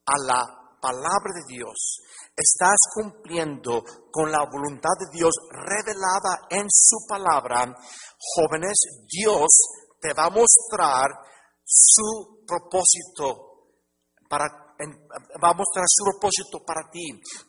a 0.07 0.19
la 0.27 0.61
palabra 0.81 1.33
de 1.35 1.55
Dios, 1.55 2.00
estás 2.37 2.77
cumpliendo 2.95 3.83
con 4.11 4.31
la 4.31 4.45
voluntad 4.50 4.97
de 4.99 5.19
Dios 5.19 5.33
revelada 5.50 6.47
en 6.50 6.67
su 6.69 7.07
palabra, 7.09 7.75
jóvenes, 8.19 8.79
Dios 9.07 9.49
te 10.00 10.12
va 10.15 10.27
a 10.27 10.31
mostrar 10.31 11.11
su 11.65 12.45
propósito 12.47 13.50
para 14.29 14.47
va 15.43 15.50
a 15.50 15.55
mostrar 15.55 15.85
su 15.87 16.05
propósito 16.05 16.65
para 16.65 16.89
ti. 16.91 17.05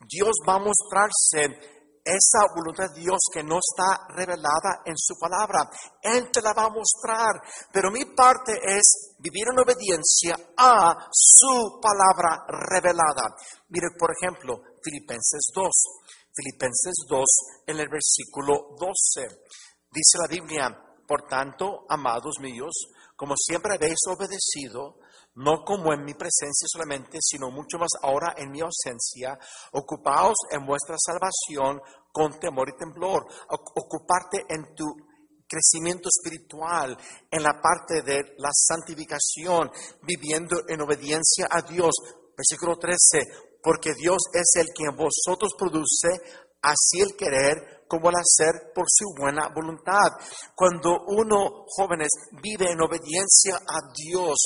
Dios 0.10 0.32
va 0.48 0.56
a 0.56 0.60
mostrarse 0.60 1.81
esa 2.03 2.53
voluntad 2.55 2.89
de 2.93 3.01
Dios 3.01 3.20
que 3.34 3.43
no 3.43 3.60
está 3.60 4.08
revelada 4.15 4.81
en 4.86 4.98
su 4.98 5.15
palabra. 5.20 5.70
Él 6.01 6.29
te 6.31 6.41
la 6.41 6.53
va 6.53 6.65
a 6.65 6.70
mostrar, 6.70 7.41
pero 7.72 7.91
mi 7.91 8.05
parte 8.05 8.53
es 8.63 9.15
vivir 9.20 9.48
en 9.51 9.60
obediencia 9.60 10.36
a 10.58 11.08
su 11.12 11.79
palabra 11.81 12.46
revelada. 12.48 13.36
Mire, 13.70 13.88
por 13.98 14.12
ejemplo, 14.12 14.62
Filipenses 14.81 15.51
2. 15.53 15.70
Filipenses 16.34 16.93
2 17.08 17.25
en 17.67 17.79
el 17.79 17.89
versículo 17.89 18.75
12. 18.79 19.27
Dice 19.91 20.17
la 20.17 20.27
Biblia, 20.27 20.70
por 21.05 21.27
tanto, 21.27 21.86
amados 21.89 22.36
míos, 22.39 22.72
como 23.17 23.36
siempre 23.38 23.75
habéis 23.75 24.00
obedecido, 24.08 24.96
no 25.36 25.64
como 25.64 25.94
en 25.94 26.04
mi 26.04 26.14
presencia 26.14 26.68
solamente, 26.68 27.20
sino 27.22 27.50
mucho 27.52 27.78
más 27.78 27.92
ahora 28.02 28.34
en 28.38 28.52
mi 28.52 28.62
ausencia. 28.62 29.38
Ocupaos 29.74 30.36
en 30.52 30.66
vuestra 30.66 30.96
salvación 30.98 31.82
con 32.12 32.40
temor 32.40 32.70
y 32.70 32.78
temblor. 32.78 33.26
Ocuparte 33.50 34.46
en 34.50 34.76
tu 34.76 34.86
crecimiento 35.48 36.10
espiritual, 36.10 36.98
en 37.30 37.44
la 37.44 37.60
parte 37.62 38.02
de 38.04 38.36
la 38.38 38.50
santificación, 38.54 39.70
viviendo 40.02 40.58
en 40.68 40.82
obediencia 40.82 41.48
a 41.50 41.62
Dios. 41.62 41.92
Versículo 42.36 42.78
13, 42.78 43.60
porque 43.62 43.94
Dios 43.94 44.18
es 44.34 44.62
el 44.62 44.68
que 44.74 44.86
en 44.90 44.96
vosotros 44.96 45.54
produce 45.58 46.10
así 46.62 47.02
el 47.02 47.16
querer 47.16 47.81
como 47.92 48.08
el 48.08 48.16
hacer 48.16 48.72
por 48.74 48.86
su 48.88 49.12
buena 49.20 49.50
voluntad. 49.54 50.16
Cuando 50.56 51.04
uno, 51.08 51.66
jóvenes, 51.68 52.08
vive 52.42 52.72
en 52.72 52.80
obediencia 52.80 53.58
a 53.58 53.92
Dios, 53.94 54.40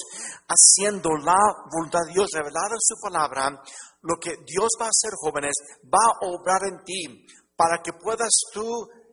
haciendo 0.49 1.11
la 1.23 1.37
voluntad 1.71 1.99
de 2.07 2.13
Dios 2.13 2.27
revelada 2.33 2.73
en 2.73 2.81
su 2.81 2.95
palabra, 2.99 3.61
lo 4.01 4.15
que 4.19 4.31
Dios 4.47 4.69
va 4.81 4.87
a 4.87 4.89
hacer, 4.89 5.11
jóvenes, 5.13 5.53
va 5.85 6.01
a 6.01 6.25
obrar 6.25 6.61
en 6.65 6.83
ti 6.83 7.27
para 7.55 7.83
que 7.83 7.93
puedas 7.93 8.33
tú 8.51 8.65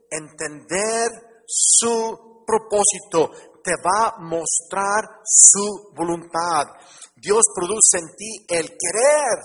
entender 0.09 1.11
su 1.47 2.43
propósito, 2.47 3.31
te 3.62 3.73
va 3.85 4.09
a 4.09 4.19
mostrar 4.19 5.21
su 5.25 5.93
voluntad. 5.95 6.69
Dios 7.17 7.43
produce 7.55 7.99
en 7.99 8.17
ti 8.17 8.47
el 8.49 8.65
querer 8.65 9.39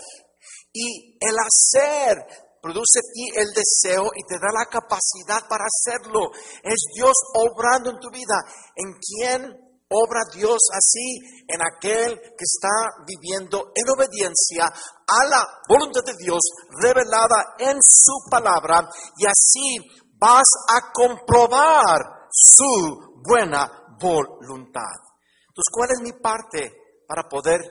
y 0.71 1.17
el 1.19 1.35
hacer 1.37 2.46
produce 2.67 2.99
ti 3.13 3.31
el 3.33 3.47
deseo 3.53 4.11
y 4.13 4.23
te 4.27 4.35
da 4.35 4.51
la 4.51 4.65
capacidad 4.65 5.47
para 5.47 5.63
hacerlo. 5.63 6.31
Es 6.63 6.91
Dios 6.93 7.15
obrando 7.33 7.91
en 7.91 7.99
tu 7.99 8.09
vida. 8.11 8.35
¿En 8.75 8.91
quién 8.99 9.41
obra 9.89 10.19
Dios 10.33 10.59
así? 10.75 11.19
En 11.47 11.61
aquel 11.61 12.19
que 12.19 12.43
está 12.43 13.05
viviendo 13.07 13.71
en 13.73 13.89
obediencia 13.89 14.65
a 14.65 15.25
la 15.25 15.47
voluntad 15.69 16.03
de 16.03 16.15
Dios 16.19 16.39
revelada 16.81 17.55
en 17.59 17.77
su 17.81 18.29
palabra 18.29 18.89
y 19.17 19.25
así 19.25 19.77
vas 20.19 20.47
a 20.67 20.91
comprobar 20.91 22.27
su 22.29 23.21
buena 23.23 23.95
voluntad. 23.99 24.99
Entonces, 25.47 25.71
¿cuál 25.71 25.89
es 25.91 26.01
mi 26.01 26.19
parte 26.19 26.73
para 27.07 27.29
poder 27.29 27.61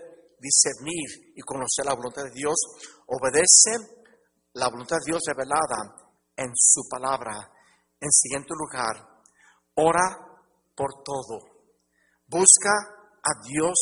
discernir 0.41 1.35
y 1.35 1.41
conocer 1.43 1.85
la 1.85 1.95
voluntad 1.95 2.25
de 2.25 2.33
Dios? 2.33 2.57
Obedece 3.07 3.96
la 4.57 4.69
voluntad 4.69 4.97
de 5.05 5.13
Dios 5.13 5.23
revelada 5.27 5.95
en 6.35 6.51
su 6.55 6.89
palabra. 6.89 7.33
En 8.01 8.11
siguiente 8.11 8.55
lugar, 8.55 8.97
ora 9.75 10.17
por 10.75 11.03
todo. 11.05 11.39
Busca 12.27 12.73
a 13.23 13.33
Dios 13.47 13.77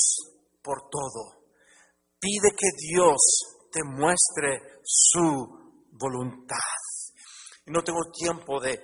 por 0.62 0.88
todo. 0.90 1.44
Pide 2.18 2.50
que 2.56 2.70
Dios 2.76 3.16
te 3.70 3.84
muestre 3.84 4.80
su 4.82 5.86
voluntad. 5.92 6.56
No 7.66 7.82
tengo 7.82 8.10
tiempo 8.12 8.60
de, 8.60 8.76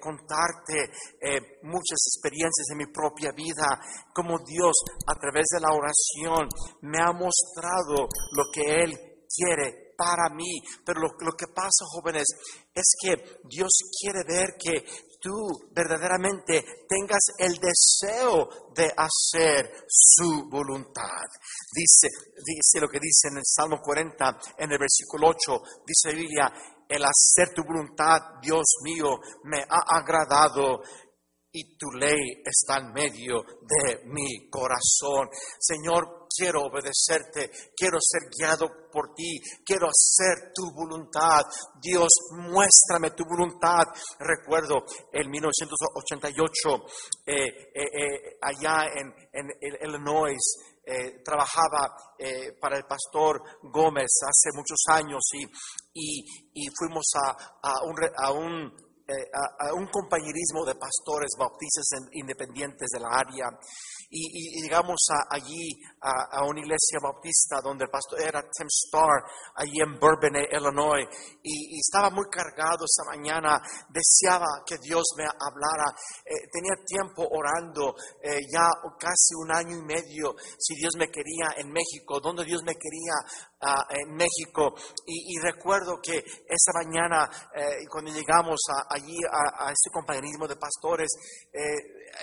contarte 0.00 0.90
eh, 1.20 1.58
muchas 1.64 1.98
experiencias 2.14 2.66
de 2.70 2.76
mi 2.76 2.86
propia 2.86 3.30
vida, 3.32 3.78
como 4.14 4.38
Dios 4.38 4.72
a 5.06 5.14
través 5.18 5.44
de 5.52 5.60
la 5.60 5.74
oración 5.74 6.48
me 6.82 6.98
ha 6.98 7.12
mostrado 7.12 8.08
lo 8.32 8.44
que 8.52 8.62
Él 8.62 9.26
quiere 9.28 9.85
para 9.96 10.28
mí. 10.34 10.60
Pero 10.84 11.00
lo, 11.00 11.32
que 11.32 11.46
pasa, 11.48 11.84
jóvenes, 11.94 12.26
es 12.74 12.94
que 13.00 13.40
Dios 13.48 13.70
quiere 14.00 14.24
ver 14.26 14.54
que 14.58 14.84
tú 15.20 15.32
verdaderamente 15.72 16.64
tengas 16.88 17.24
el 17.38 17.58
deseo 17.58 18.72
de 18.74 18.92
hacer 18.96 19.84
su 19.88 20.48
voluntad. 20.50 21.24
Dice, 21.72 22.08
dice 22.36 22.80
lo 22.80 22.88
que 22.88 23.00
dice 23.00 23.28
en 23.30 23.38
el 23.38 23.44
Salmo 23.44 23.80
40, 23.82 24.38
en 24.58 24.72
el 24.72 24.78
versículo 24.78 25.28
8, 25.28 25.62
dice 25.86 26.14
Biblia, 26.14 26.52
el 26.88 27.02
hacer 27.02 27.52
tu 27.54 27.64
voluntad, 27.64 28.40
Dios 28.40 28.64
mío, 28.84 29.18
me 29.44 29.58
ha 29.62 29.98
agradado 29.98 30.82
y 31.56 31.76
tu 31.78 31.90
ley 31.90 32.42
está 32.44 32.78
en 32.78 32.92
medio 32.92 33.42
de 33.62 34.04
mi 34.04 34.48
corazón. 34.50 35.28
Señor, 35.58 36.25
quiero 36.36 36.62
obedecerte, 36.64 37.50
quiero 37.74 37.98
ser 38.00 38.28
guiado 38.30 38.68
por 38.90 39.14
ti, 39.14 39.40
quiero 39.64 39.86
hacer 39.88 40.52
tu 40.54 40.72
voluntad. 40.74 41.42
Dios, 41.80 42.08
muéstrame 42.32 43.10
tu 43.10 43.24
voluntad. 43.24 43.84
Recuerdo 44.18 44.84
en 45.12 45.30
1988, 45.30 46.86
eh, 47.26 47.34
eh, 47.34 47.82
eh, 47.82 48.38
allá 48.42 48.86
en, 48.94 49.14
Illinois, 49.82 50.38
trabajaba 51.24 51.96
para 52.60 52.76
el 52.76 52.84
pastor 52.84 53.42
Gómez 53.72 54.06
hace 54.22 54.56
muchos 54.56 54.78
años 54.88 55.20
y, 55.92 56.22
y, 56.54 56.68
fuimos 56.78 57.04
a 57.16 58.30
un 58.32 58.72
eh, 59.08 59.30
a, 59.32 59.72
un 59.72 59.86
compañerismo 59.86 60.64
de 60.66 60.74
pastores 60.74 61.30
bautistas 61.38 61.86
independientes 62.10 62.88
de 62.90 62.98
la 62.98 63.06
área 63.14 63.46
y, 64.10 64.62
llegamos 64.62 65.00
allí 65.30 65.80
a, 66.00 66.44
una 66.44 66.60
iglesia 66.60 66.98
bautista 67.02 67.60
donde 67.62 67.84
el 67.84 67.90
pastor 67.90 68.20
era 68.20 68.42
Tim 68.42 68.66
Starr, 68.68 69.24
allí 69.56 69.80
en 69.82 69.98
Bourbon, 69.98 70.36
Illinois, 70.36 71.06
y, 71.42 71.78
estaba 71.78 72.10
muy 72.10 72.26
cargado 72.30 72.84
esa 72.84 73.04
mañana, 73.10 73.60
deseaba 73.88 74.62
que 74.64 74.78
Dios 74.78 75.04
me 75.16 75.24
hablara, 75.24 75.90
eh, 76.24 76.48
tenía 76.52 76.74
tiempo 76.84 77.26
orando 77.30 77.94
eh, 78.22 78.40
ya 78.50 78.68
casi 78.98 79.34
un 79.34 79.52
año 79.52 79.76
y 79.76 79.82
medio 79.82 80.34
si 80.58 80.74
Dios 80.74 80.94
me 80.96 81.08
quería 81.08 81.54
en 81.56 81.70
México, 81.70 82.20
donde 82.20 82.44
Dios 82.44 82.62
me 82.64 82.74
quería 82.74 83.14
ah, 83.60 83.86
en 83.90 84.14
México, 84.14 84.74
y, 85.06 85.38
recuerdo 85.40 86.00
que 86.00 86.18
esa 86.18 86.72
mañana, 86.84 87.28
eh, 87.54 87.86
cuando 87.90 88.10
llegamos 88.10 88.60
allí 88.90 89.16
a, 89.30 89.66
a, 89.66 89.70
este 89.70 89.90
compañerismo 89.92 90.46
de 90.48 90.56
pastores, 90.56 91.08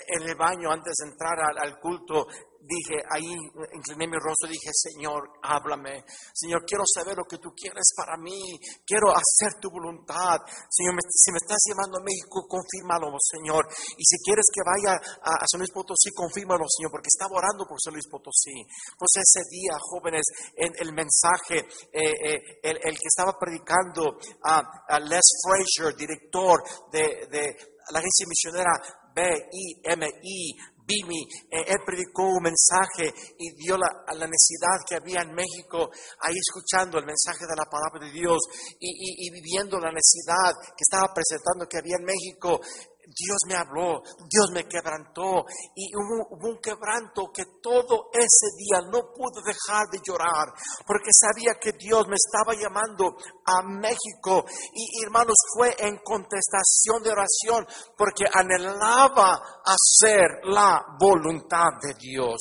en 0.07 0.23
el 0.23 0.35
baño 0.35 0.71
antes 0.71 0.93
de 0.95 1.09
entrar 1.09 1.39
al, 1.39 1.72
culto, 1.79 2.27
dije, 2.63 3.03
ahí 3.11 3.27
incliné 3.75 4.07
mi 4.07 4.17
rostro 4.17 4.47
y 4.47 4.55
dije, 4.55 4.71
Señor, 4.71 5.39
háblame. 5.43 6.03
Señor, 6.33 6.63
quiero 6.65 6.83
saber 6.87 7.15
lo 7.15 7.25
que 7.27 7.37
tú 7.37 7.51
quieres 7.55 7.91
para 7.95 8.17
mí. 8.17 8.57
Quiero 8.85 9.11
hacer 9.11 9.59
tu 9.59 9.69
voluntad. 9.69 10.39
Señor, 10.71 10.95
si 11.11 11.31
me 11.31 11.39
estás 11.43 11.59
llevando 11.67 11.99
a 11.99 12.03
México, 12.03 12.47
confírmalo, 12.47 13.11
Señor. 13.19 13.67
Y 13.97 14.03
si 14.03 14.17
quieres 14.23 14.47
que 14.47 14.63
vaya 14.63 14.95
a, 14.95 15.45
San 15.47 15.59
Luis 15.59 15.71
Potosí, 15.71 16.09
confírmalo, 16.15 16.63
Señor, 16.67 16.91
porque 16.91 17.11
estaba 17.11 17.35
orando 17.35 17.67
por 17.67 17.79
San 17.81 17.93
Luis 17.93 18.07
Potosí. 18.07 18.55
Pues 18.97 19.11
ese 19.19 19.43
día, 19.51 19.75
jóvenes, 19.79 20.23
en 20.55 20.71
el 20.79 20.93
mensaje, 20.93 21.67
eh, 21.91 22.39
eh, 22.39 22.59
el, 22.63 22.95
que 22.95 23.11
estaba 23.11 23.35
predicando 23.37 24.17
a, 24.43 24.99
Les 25.03 25.27
Frazier, 25.43 25.95
director 25.95 26.63
de, 26.91 27.27
de 27.27 27.43
la 27.91 27.99
agencia 27.99 28.25
misionera 28.27 28.71
B-I-M-I, 29.13 30.57
Bimi, 30.85 31.23
eh, 31.49 31.63
él 31.67 31.79
predicó 31.85 32.23
un 32.23 32.43
mensaje 32.43 33.13
y 33.37 33.55
dio 33.55 33.77
la, 33.77 33.87
la, 34.13 34.27
necesidad 34.27 34.83
que 34.87 34.95
había 34.95 35.21
en 35.21 35.33
México, 35.33 35.89
ahí 36.19 36.35
escuchando 36.35 36.99
el 36.99 37.05
mensaje 37.05 37.45
de 37.47 37.55
la 37.55 37.65
palabra 37.69 38.05
de 38.05 38.11
Dios 38.11 38.39
y 38.79 39.31
viviendo 39.31 39.79
la 39.79 39.91
necesidad 39.91 40.51
que 40.75 40.83
estaba 40.83 41.13
presentando 41.13 41.67
que 41.67 41.77
había 41.77 41.95
en 41.97 42.05
México. 42.05 42.59
Dios 43.05 43.37
me 43.47 43.55
habló, 43.55 44.01
Dios 44.29 44.51
me 44.53 44.67
quebrantó. 44.67 45.45
Y 45.75 45.91
hubo, 45.95 46.27
un 46.49 46.59
quebranto 46.61 47.31
que 47.33 47.43
todo 47.61 48.09
ese 48.13 48.55
día 48.57 48.81
no 48.91 49.11
pude 49.13 49.41
dejar 49.45 49.87
de 49.91 49.99
llorar 50.05 50.53
porque 50.85 51.11
sabía 51.11 51.59
que 51.59 51.73
Dios 51.73 52.07
me 52.07 52.15
estaba 52.15 52.53
llamando 52.53 53.15
a 53.45 53.61
México. 53.63 54.45
Y 54.73 55.03
hermanos 55.03 55.35
fue 55.55 55.75
en 55.79 55.97
contestación 56.03 57.03
de 57.03 57.11
oración 57.11 57.65
porque 57.97 58.25
anhelaba 58.31 59.41
hacer 59.65 60.45
la 60.45 60.83
voluntad 60.99 61.79
de 61.81 61.93
Dios. 61.95 62.37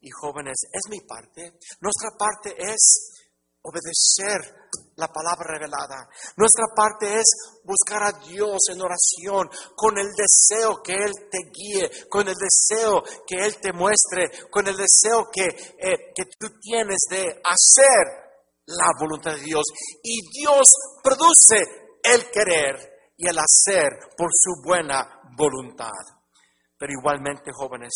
Y 0.00 0.10
jóvenes, 0.10 0.56
es 0.72 0.90
mi 0.90 1.00
parte, 1.00 1.58
nuestra 1.80 2.10
parte 2.16 2.54
es 2.58 3.16
obedecer 3.62 4.54
la 4.96 5.08
palabra 5.08 5.58
revelada. 5.58 6.08
Nuestra 6.36 6.64
parte 6.74 7.18
es 7.18 7.60
buscar 7.64 8.02
a 8.02 8.12
Dios 8.26 8.58
en 8.70 8.80
oración 8.80 9.48
con 9.74 9.98
el 9.98 10.08
deseo 10.16 10.82
que 10.82 10.94
Él 10.94 11.12
te 11.30 11.38
guíe, 11.52 12.08
con 12.08 12.26
el 12.28 12.34
deseo 12.34 13.02
que 13.26 13.44
Él 13.44 13.56
te 13.60 13.72
muestre, 13.72 14.48
con 14.50 14.66
el 14.66 14.76
deseo 14.76 15.28
que, 15.30 15.44
eh, 15.44 16.12
que 16.14 16.24
tú 16.38 16.58
tienes 16.60 16.98
de 17.10 17.22
hacer 17.22 18.26
la 18.66 18.88
voluntad 18.98 19.32
de 19.32 19.42
Dios. 19.42 19.64
Y 20.02 20.18
Dios 20.40 20.68
produce 21.02 21.56
el 22.02 22.30
querer 22.30 23.12
y 23.16 23.28
el 23.28 23.38
hacer 23.38 23.90
por 24.16 24.30
su 24.32 24.62
buena 24.64 25.20
voluntad. 25.36 25.92
Pero 26.78 26.92
igualmente, 26.92 27.50
jóvenes, 27.52 27.92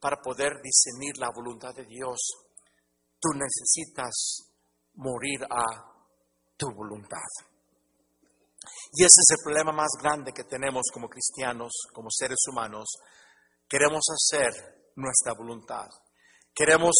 para 0.00 0.20
poder 0.20 0.60
discernir 0.62 1.16
la 1.18 1.30
voluntad 1.34 1.74
de 1.74 1.84
Dios, 1.84 2.18
tú 3.20 3.28
necesitas 3.34 4.50
morir 4.94 5.44
a 5.50 5.89
tu 6.60 6.70
voluntad. 6.74 7.30
Y 8.92 9.02
ese 9.02 9.20
es 9.24 9.30
el 9.30 9.42
problema 9.42 9.72
más 9.72 9.88
grande 10.00 10.32
que 10.32 10.44
tenemos 10.44 10.82
como 10.92 11.08
cristianos, 11.08 11.72
como 11.94 12.10
seres 12.10 12.38
humanos. 12.50 12.86
Queremos 13.66 14.04
hacer 14.12 14.92
nuestra 14.96 15.32
voluntad. 15.32 15.88
Queremos 16.54 16.94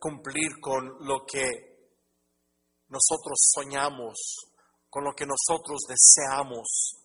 cumplir 0.00 0.58
con 0.60 1.06
lo 1.06 1.26
que 1.26 1.44
nosotros 2.88 3.36
soñamos, 3.52 4.16
con 4.88 5.04
lo 5.04 5.12
que 5.12 5.26
nosotros 5.26 5.80
deseamos. 5.86 6.96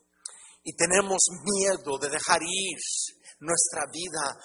Y 0.63 0.73
tenemos 0.75 1.19
miedo 1.43 1.97
de 1.99 2.09
dejar 2.09 2.39
ir 2.41 2.77
nuestra 3.39 3.85
vida 3.91 4.39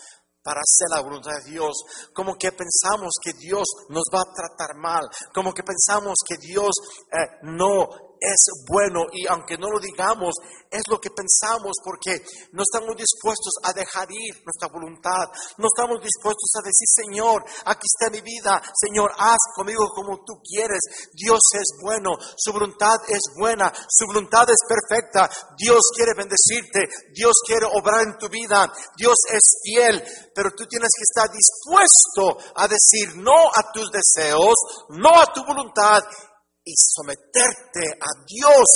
para 0.44 0.60
hacer 0.60 0.88
la 0.94 1.00
voluntad 1.00 1.32
de 1.42 1.50
Dios, 1.50 1.72
como 2.12 2.34
que 2.34 2.52
pensamos 2.52 3.14
que 3.22 3.32
Dios 3.32 3.64
nos 3.88 4.04
va 4.14 4.20
a 4.20 4.32
tratar 4.32 4.76
mal, 4.76 5.08
como 5.32 5.52
que 5.52 5.62
pensamos 5.62 6.16
que 6.26 6.36
Dios 6.36 6.70
eh, 7.10 7.40
no 7.42 8.13
es 8.24 8.64
bueno. 8.66 9.06
Y 9.12 9.26
aunque 9.28 9.58
no 9.58 9.68
lo 9.68 9.78
digamos, 9.78 10.34
es 10.70 10.82
lo 10.88 10.98
que 10.98 11.10
pensamos 11.10 11.76
porque 11.84 12.24
no 12.52 12.62
estamos 12.64 12.96
dispuestos 12.96 13.54
a 13.62 13.72
dejar 13.72 14.08
ir 14.10 14.34
nuestra 14.44 14.68
voluntad, 14.72 15.28
no 15.58 15.68
estamos 15.68 16.00
dispuestos 16.00 16.50
a 16.56 16.64
decir, 16.64 16.88
Señor, 16.88 17.44
aquí 17.66 17.86
está 17.86 18.10
mi 18.10 18.20
vida, 18.20 18.62
Señor, 18.74 19.12
haz 19.18 19.38
conmigo 19.54 19.84
como 19.94 20.24
tú 20.24 20.40
quieres, 20.42 20.80
Dios 21.12 21.40
es 21.54 21.78
bueno, 21.82 22.16
su 22.36 22.52
voluntad 22.52 22.96
es 23.08 23.22
buena, 23.38 23.72
su 23.88 24.06
voluntad 24.06 24.48
es 24.48 24.58
perfecta, 24.66 25.30
Dios 25.56 25.80
quiere 25.94 26.14
bendecirte, 26.16 26.88
Dios 27.12 27.34
quiere 27.46 27.66
obrar 27.66 28.02
en 28.02 28.18
tu 28.18 28.28
vida, 28.28 28.72
Dios 28.96 29.16
es 29.30 29.60
fiel, 29.62 30.02
pero 30.34 30.50
tú 30.56 30.66
tienes 30.66 30.90
que 30.96 31.04
estar 31.06 31.30
dispuesto 31.30 32.38
a 32.56 32.66
decir 32.66 33.16
no 33.16 33.50
a 33.54 33.70
tus 33.72 33.90
deseos, 33.90 34.54
no 34.90 35.10
a 35.10 35.32
tu 35.32 35.44
voluntad 35.44 36.02
y 36.64 36.72
someterte 36.76 37.98
a 38.00 38.24
Dios 38.26 38.66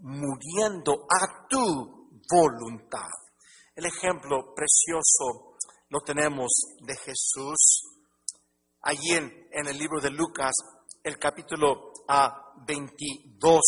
muriendo 0.00 1.06
a 1.08 1.46
tu 1.48 2.10
voluntad. 2.30 3.08
El 3.74 3.86
ejemplo 3.86 4.54
precioso 4.54 5.56
lo 5.88 6.00
tenemos 6.00 6.50
de 6.80 6.94
Jesús 6.96 7.92
allí 8.82 9.12
en, 9.12 9.66
el 9.66 9.78
libro 9.78 10.00
de 10.00 10.10
Lucas, 10.10 10.52
el 11.02 11.18
capítulo 11.18 11.92
22, 12.66 13.60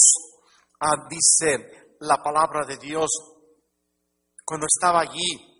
dice 1.08 1.96
la 2.00 2.22
palabra 2.22 2.66
de 2.66 2.76
Dios, 2.76 3.08
cuando 4.44 4.66
estaba 4.66 5.00
allí 5.00 5.54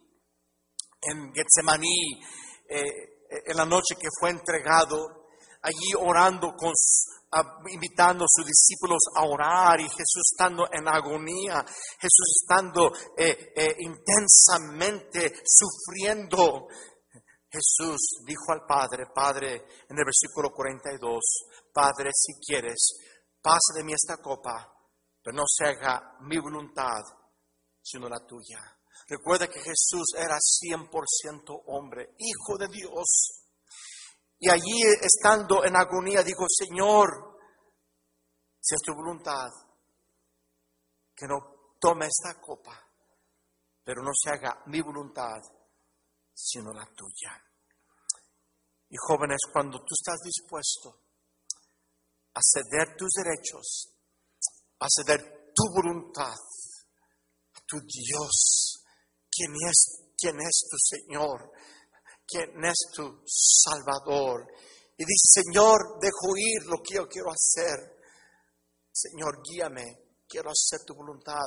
en 1.01 1.33
Getsemaní, 1.33 2.21
eh, 2.69 3.15
en 3.47 3.57
la 3.57 3.65
noche 3.65 3.95
que 3.95 4.09
fue 4.19 4.31
entregado, 4.31 5.29
allí 5.63 5.95
orando 5.99 6.55
con, 6.57 6.73
invitando 7.71 8.25
a 8.25 8.29
sus 8.29 8.47
discípulos 8.47 8.99
a 9.15 9.25
orar 9.25 9.81
y 9.81 9.89
Jesús 9.89 10.33
estando 10.33 10.69
en 10.71 10.87
agonía, 10.89 11.65
Jesús 11.99 12.43
estando 12.43 12.93
eh, 13.17 13.53
eh, 13.57 13.77
intensamente 13.81 15.43
sufriendo. 15.45 16.69
Jesús 17.51 18.25
dijo 18.27 18.53
al 18.53 18.67
Padre, 18.67 19.07
Padre, 19.15 19.67
en 19.89 19.97
el 19.97 20.05
versículo 20.05 20.51
42, 20.51 21.21
Padre, 21.73 22.11
si 22.13 22.35
quieres, 22.45 22.99
pase 23.41 23.75
de 23.77 23.85
mí 23.85 23.93
esta 23.93 24.17
copa, 24.17 24.73
pero 25.23 25.37
no 25.37 25.45
se 25.47 25.67
haga 25.67 26.17
mi 26.23 26.39
voluntad, 26.39 27.03
sino 27.81 28.09
la 28.09 28.27
tuya. 28.27 28.59
Recuerda 29.07 29.49
que 29.49 29.61
Jesús 29.61 30.15
era 30.17 30.39
100% 30.39 31.63
hombre, 31.67 32.15
hijo 32.19 32.57
de 32.59 32.69
Dios. 32.69 33.44
Y 34.45 34.51
allí 34.51 34.83
estando 35.01 35.65
en 35.65 35.75
agonía 35.75 36.23
digo, 36.23 36.45
Señor, 36.47 37.41
si 38.61 38.75
es 38.75 38.83
tu 38.83 38.93
voluntad, 38.95 39.49
que 41.17 41.27
no 41.27 41.79
tome 41.81 42.09
esta 42.09 42.39
copa, 42.43 42.79
pero 43.83 44.03
no 44.03 44.11
se 44.13 44.29
haga 44.29 44.63
mi 44.67 44.83
voluntad, 44.83 45.41
sino 46.35 46.75
la 46.75 46.85
tuya. 46.95 47.43
Y 48.91 48.97
jóvenes, 48.99 49.39
cuando 49.51 49.79
tú 49.79 49.95
estás 49.99 50.21
dispuesto 50.21 50.91
a 52.35 52.41
ceder 52.43 52.95
tus 52.99 53.13
derechos, 53.15 53.97
a 54.79 54.87
ceder 54.91 55.55
tu 55.55 55.63
voluntad 55.75 56.37
a 56.37 57.61
tu 57.67 57.81
Dios, 57.81 58.85
quien 59.31 59.55
es, 59.71 60.13
quién 60.19 60.39
es 60.39 60.69
tu 60.71 60.77
Señor, 60.77 61.51
quién 62.27 62.65
es 62.65 62.79
tu 62.95 63.23
Salvador. 63.27 64.47
Y 64.97 65.05
dice, 65.05 65.43
Señor, 65.43 65.99
dejo 66.01 66.37
ir 66.37 66.67
lo 66.67 66.79
que 66.83 66.95
yo 66.95 67.09
quiero 67.09 67.31
hacer. 67.31 67.95
Señor, 68.93 69.43
guíame, 69.43 69.85
quiero 70.29 70.51
hacer 70.51 70.81
tu 70.87 70.95
voluntad. 70.95 71.43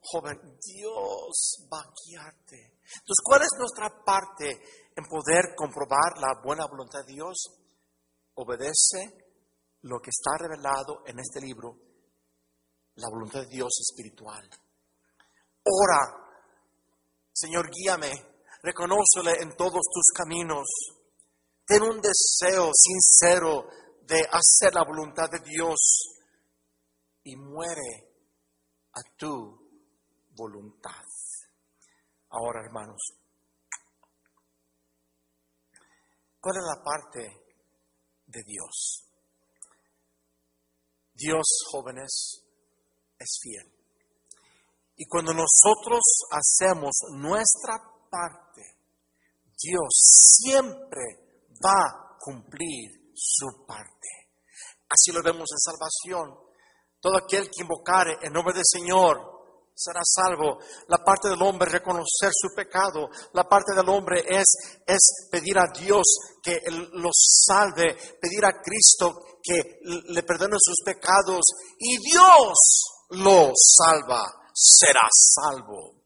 Joven, 0.00 0.58
Dios 0.62 1.66
va 1.72 1.80
a 1.80 1.92
guiarte. 2.06 2.56
Entonces, 2.56 3.22
¿cuál 3.24 3.42
es 3.42 3.50
nuestra 3.58 3.90
parte 4.04 4.48
en 4.94 5.04
poder 5.04 5.54
comprobar 5.56 6.18
la 6.20 6.40
buena 6.42 6.66
voluntad 6.66 7.00
de 7.04 7.12
Dios? 7.12 7.36
Obedece 8.34 9.26
lo 9.82 9.98
que 10.00 10.10
está 10.10 10.36
revelado 10.38 11.02
en 11.06 11.18
este 11.18 11.40
libro, 11.40 11.76
la 12.94 13.08
voluntad 13.10 13.40
de 13.40 13.48
Dios 13.48 13.72
espiritual. 13.80 14.48
Ora, 15.64 16.26
Señor, 17.32 17.68
guíame, 17.70 18.12
reconócele 18.66 19.42
en 19.42 19.56
todos 19.56 19.82
tus 19.92 20.06
caminos. 20.12 20.66
Ten 21.64 21.82
un 21.82 22.00
deseo 22.00 22.70
sincero 22.74 23.68
de 24.02 24.26
hacer 24.30 24.74
la 24.74 24.84
voluntad 24.84 25.30
de 25.30 25.38
Dios 25.38 25.78
y 27.22 27.36
muere 27.36 28.10
a 28.92 29.00
tu 29.16 29.56
voluntad. 30.30 31.04
Ahora, 32.30 32.60
hermanos, 32.64 33.00
¿cuál 36.40 36.56
es 36.56 36.64
la 36.64 36.82
parte 36.82 37.20
de 38.26 38.42
Dios? 38.44 39.04
Dios, 41.14 41.46
jóvenes, 41.70 42.42
es 43.18 43.38
fiel. 43.40 43.72
Y 44.96 45.06
cuando 45.06 45.32
nosotros 45.32 46.00
hacemos 46.30 46.96
nuestra 47.12 47.95
parte, 48.16 48.62
Dios 49.62 49.88
siempre 50.42 51.04
va 51.64 51.84
a 51.84 52.18
cumplir 52.18 53.12
su 53.14 53.66
parte. 53.66 54.08
Así 54.88 55.12
lo 55.12 55.22
vemos 55.22 55.48
en 55.50 55.58
salvación. 55.58 56.38
Todo 57.00 57.18
aquel 57.18 57.50
que 57.50 57.62
invocare 57.62 58.18
en 58.22 58.32
nombre 58.32 58.54
del 58.54 58.64
Señor 58.64 59.36
será 59.74 60.00
salvo. 60.04 60.58
La 60.88 60.98
parte 60.98 61.28
del 61.28 61.42
hombre 61.42 61.66
es 61.68 61.72
reconocer 61.72 62.30
su 62.32 62.54
pecado. 62.54 63.08
La 63.32 63.44
parte 63.44 63.74
del 63.74 63.88
hombre 63.88 64.24
es, 64.26 64.80
es 64.86 65.28
pedir 65.30 65.58
a 65.58 65.66
Dios 65.78 66.04
que 66.42 66.60
lo 66.92 67.10
salve, 67.12 67.96
pedir 68.20 68.44
a 68.44 68.60
Cristo 68.62 69.38
que 69.42 69.80
le 69.82 70.22
perdone 70.22 70.56
sus 70.58 70.82
pecados 70.84 71.42
y 71.78 71.96
Dios 71.98 72.84
lo 73.10 73.52
salva, 73.54 74.24
será 74.52 75.08
salvo. 75.10 76.05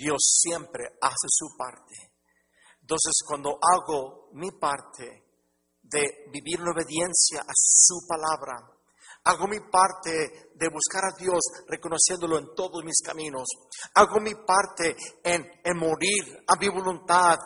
Dios 0.00 0.18
siempre 0.40 0.96
hace 1.00 1.28
su 1.28 1.56
parte. 1.56 1.94
Entonces, 2.80 3.12
cuando 3.26 3.58
hago 3.60 4.30
mi 4.32 4.50
parte 4.52 5.04
de 5.82 6.30
vivir 6.32 6.60
en 6.60 6.68
obediencia 6.68 7.40
a 7.40 7.52
su 7.54 8.06
palabra, 8.08 8.56
hago 9.24 9.46
mi 9.46 9.60
parte 9.60 10.52
de 10.54 10.68
buscar 10.68 11.04
a 11.04 11.16
Dios 11.18 11.40
reconociéndolo 11.68 12.38
en 12.38 12.54
todos 12.54 12.82
mis 12.82 13.00
caminos, 13.04 13.46
hago 13.94 14.20
mi 14.20 14.34
parte 14.34 14.96
en, 15.22 15.44
en 15.62 15.76
morir 15.76 16.42
a 16.46 16.56
mi 16.58 16.68
voluntad, 16.68 17.36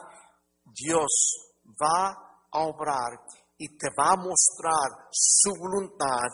Dios 0.64 1.60
va 1.82 2.10
a 2.52 2.58
obrar 2.60 3.18
y 3.58 3.76
te 3.76 3.88
va 3.98 4.12
a 4.12 4.16
mostrar 4.16 5.08
su 5.10 5.50
voluntad, 5.58 6.28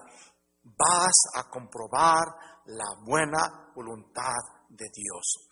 vas 0.63 1.17
a 1.35 1.49
comprobar 1.49 2.27
la 2.67 2.95
buena 3.05 3.73
voluntad 3.75 4.39
de 4.69 4.87
Dios. 4.93 5.49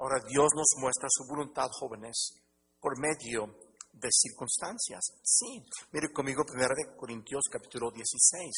Ahora 0.00 0.16
Dios 0.26 0.48
nos 0.56 0.80
muestra 0.80 1.08
su 1.10 1.26
voluntad, 1.28 1.68
jóvenes, 1.78 2.32
por 2.80 2.98
medio 2.98 3.54
de 3.92 4.08
circunstancias. 4.10 5.00
Sí, 5.22 5.62
mire 5.92 6.10
conmigo 6.10 6.42
1 6.48 6.96
Corintios 6.96 7.42
capítulo 7.52 7.90
16. 7.90 8.50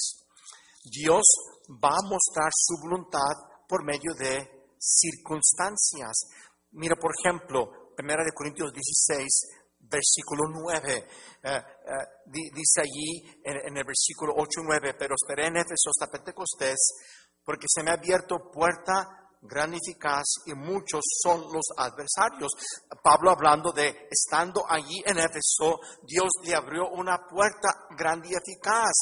Dios 0.85 1.23
va 1.83 1.97
a 1.99 2.07
mostrar 2.07 2.49
su 2.55 2.79
voluntad 2.81 3.67
por 3.67 3.85
medio 3.85 4.15
de 4.15 4.71
circunstancias. 4.79 6.31
Mira, 6.79 6.95
por 6.95 7.11
ejemplo, 7.11 7.91
1 7.99 8.15
Corintios 8.37 8.73
16, 8.73 9.27
versículo 9.81 10.45
9. 10.47 10.95
Eh, 10.95 11.09
eh, 11.43 11.61
dice 12.55 12.83
allí 12.83 13.19
en, 13.43 13.67
en, 13.67 13.77
el 13.79 13.85
versículo 13.85 14.33
8 14.37 14.61
y 14.61 14.65
9, 14.65 14.95
pero 14.97 15.17
esperé 15.17 15.49
en 15.49 15.57
Éfeso 15.57 15.91
hasta 15.91 16.07
Pentecostés, 16.09 16.79
porque 17.45 17.67
se 17.69 17.83
me 17.83 17.91
ha 17.91 17.95
abierto 17.95 18.49
puerta 18.49 19.22
gran 19.43 19.75
eficaz 19.75 20.23
y 20.47 20.55
muchos 20.55 21.03
son 21.23 21.43
los 21.53 21.65
adversarios. 21.77 22.53
Pablo 23.03 23.31
hablando 23.31 23.73
de 23.73 24.09
estando 24.11 24.65
allí 24.69 25.03
en 25.05 25.19
Éfeso, 25.19 25.81
Dios 26.03 26.31
le 26.45 26.55
abrió 26.55 26.89
una 26.91 27.27
puerta 27.29 27.87
grande 27.97 28.29
y 28.31 28.35
eficaz. 28.35 28.93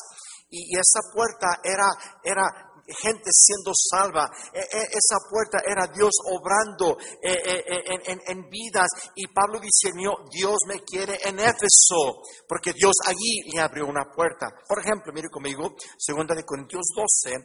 Y, 0.49 0.77
esa 0.77 1.01
puerta 1.15 1.61
era, 1.63 1.87
era 2.25 2.43
gente 2.89 3.31
siendo 3.31 3.73
salva. 3.73 4.29
E, 4.53 4.59
e, 4.59 4.83
esa 4.83 5.19
puerta 5.31 5.59
era 5.65 5.87
Dios 5.87 6.11
obrando 6.33 6.99
e, 7.23 7.63
en, 8.09 8.21
en, 8.27 8.51
vidas. 8.51 8.89
Y 9.15 9.29
Pablo 9.29 9.61
dice, 9.61 9.93
Dios 10.33 10.57
me 10.67 10.83
quiere 10.83 11.19
en 11.23 11.39
Éfeso, 11.39 12.23
porque 12.49 12.73
Dios 12.73 12.95
allí 13.07 13.53
le 13.55 13.61
abrió 13.61 13.87
una 13.87 14.11
puerta. 14.11 14.49
Por 14.67 14.81
ejemplo, 14.81 15.13
mire 15.13 15.29
conmigo, 15.29 15.71
2 15.71 16.37
de 16.37 16.45
Corintios 16.45 16.87
12, 16.97 17.37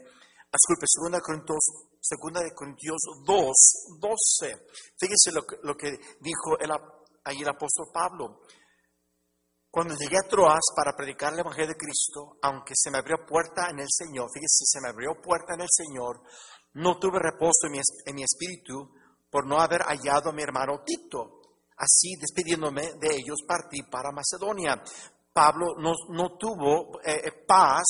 disculpe, 0.52 0.86
2 1.12 1.22
Corintios 1.22 1.95
Segunda 2.08 2.40
de 2.42 2.54
Corintios 2.54 3.02
2, 3.26 3.54
12. 4.00 4.68
Fíjese 4.96 5.32
lo 5.32 5.76
que, 5.76 5.90
dijo 6.22 6.60
el, 6.60 6.70
ahí 7.24 7.42
el 7.42 7.50
apóstol 7.50 7.88
Pablo. 7.92 8.42
Cuando 9.72 9.96
llegué 9.96 10.18
a 10.18 10.30
Troas 10.30 10.62
para 10.76 10.96
predicar 10.96 11.34
el 11.34 11.40
Evangelio 11.40 11.70
de 11.70 11.78
Cristo, 11.78 12.38
aunque 12.44 12.74
se 12.76 12.92
me 12.92 13.00
abrió 13.00 13.26
puerta 13.26 13.72
en 13.72 13.80
el 13.80 13.88
Señor, 13.90 14.30
fíjese, 14.32 14.66
se 14.66 14.82
me 14.82 14.90
abrió 14.90 15.20
puerta 15.20 15.56
en 15.56 15.62
el 15.62 15.68
Señor, 15.70 16.22
no 16.76 17.00
tuve 17.00 17.18
reposo 17.20 17.66
en 17.66 17.72
mi, 17.72 17.80
en 18.06 18.16
mi 18.16 18.24
espíritu 18.24 18.88
por 19.32 19.48
no 19.48 19.60
haber 19.60 19.82
hallado 19.82 20.30
a 20.30 20.34
mi 20.34 20.44
hermano 20.44 20.84
Tito. 20.86 21.42
Así, 21.76 22.16
despidiéndome 22.22 22.94
de 23.02 23.16
ellos, 23.16 23.40
partí 23.48 23.82
para 23.82 24.12
Macedonia. 24.12 24.82
Pablo 25.34 25.76
no, 25.80 25.94
no 26.10 26.38
tuvo 26.38 27.02
eh, 27.04 27.20
eh, 27.26 27.32
paz 27.46 27.84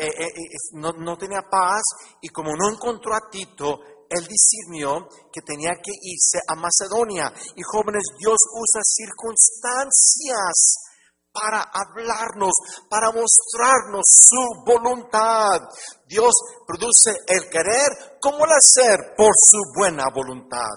eh, 0.00 0.06
eh, 0.06 0.24
eh, 0.24 0.56
no, 0.72 0.92
no, 0.92 1.18
tenía 1.18 1.42
paz 1.42 1.82
y 2.22 2.28
como 2.28 2.56
no 2.56 2.70
encontró 2.70 3.14
a 3.14 3.28
Tito, 3.30 3.80
él 4.08 4.26
discernió 4.26 5.06
que 5.30 5.42
tenía 5.42 5.74
que 5.74 5.92
irse 5.92 6.38
a 6.48 6.54
Macedonia. 6.54 7.30
Y 7.54 7.62
jóvenes, 7.62 8.04
Dios 8.18 8.38
usa 8.54 8.80
circunstancias 8.82 10.86
para 11.32 11.62
hablarnos, 11.62 12.52
para 12.88 13.12
mostrarnos 13.12 14.06
su 14.08 14.64
voluntad. 14.64 15.60
Dios 16.06 16.32
produce 16.66 17.10
el 17.28 17.50
querer 17.50 18.18
como 18.20 18.46
el 18.46 18.52
hacer 18.52 19.14
por 19.16 19.32
su 19.36 19.58
buena 19.76 20.06
voluntad. 20.12 20.74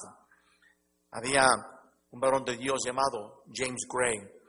Había 1.12 1.48
un 2.12 2.20
varón 2.20 2.44
de 2.44 2.58
Dios 2.58 2.84
llamado 2.86 3.44
James 3.54 3.88
Gray 3.88 4.43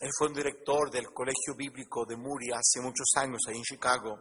él 0.00 0.08
fue 0.16 0.28
un 0.28 0.34
director 0.34 0.90
del 0.90 1.12
Colegio 1.12 1.54
Bíblico 1.54 2.06
de 2.06 2.16
Muri 2.16 2.48
hace 2.50 2.80
muchos 2.80 3.06
años 3.16 3.40
ahí 3.46 3.58
en 3.58 3.62
Chicago. 3.62 4.18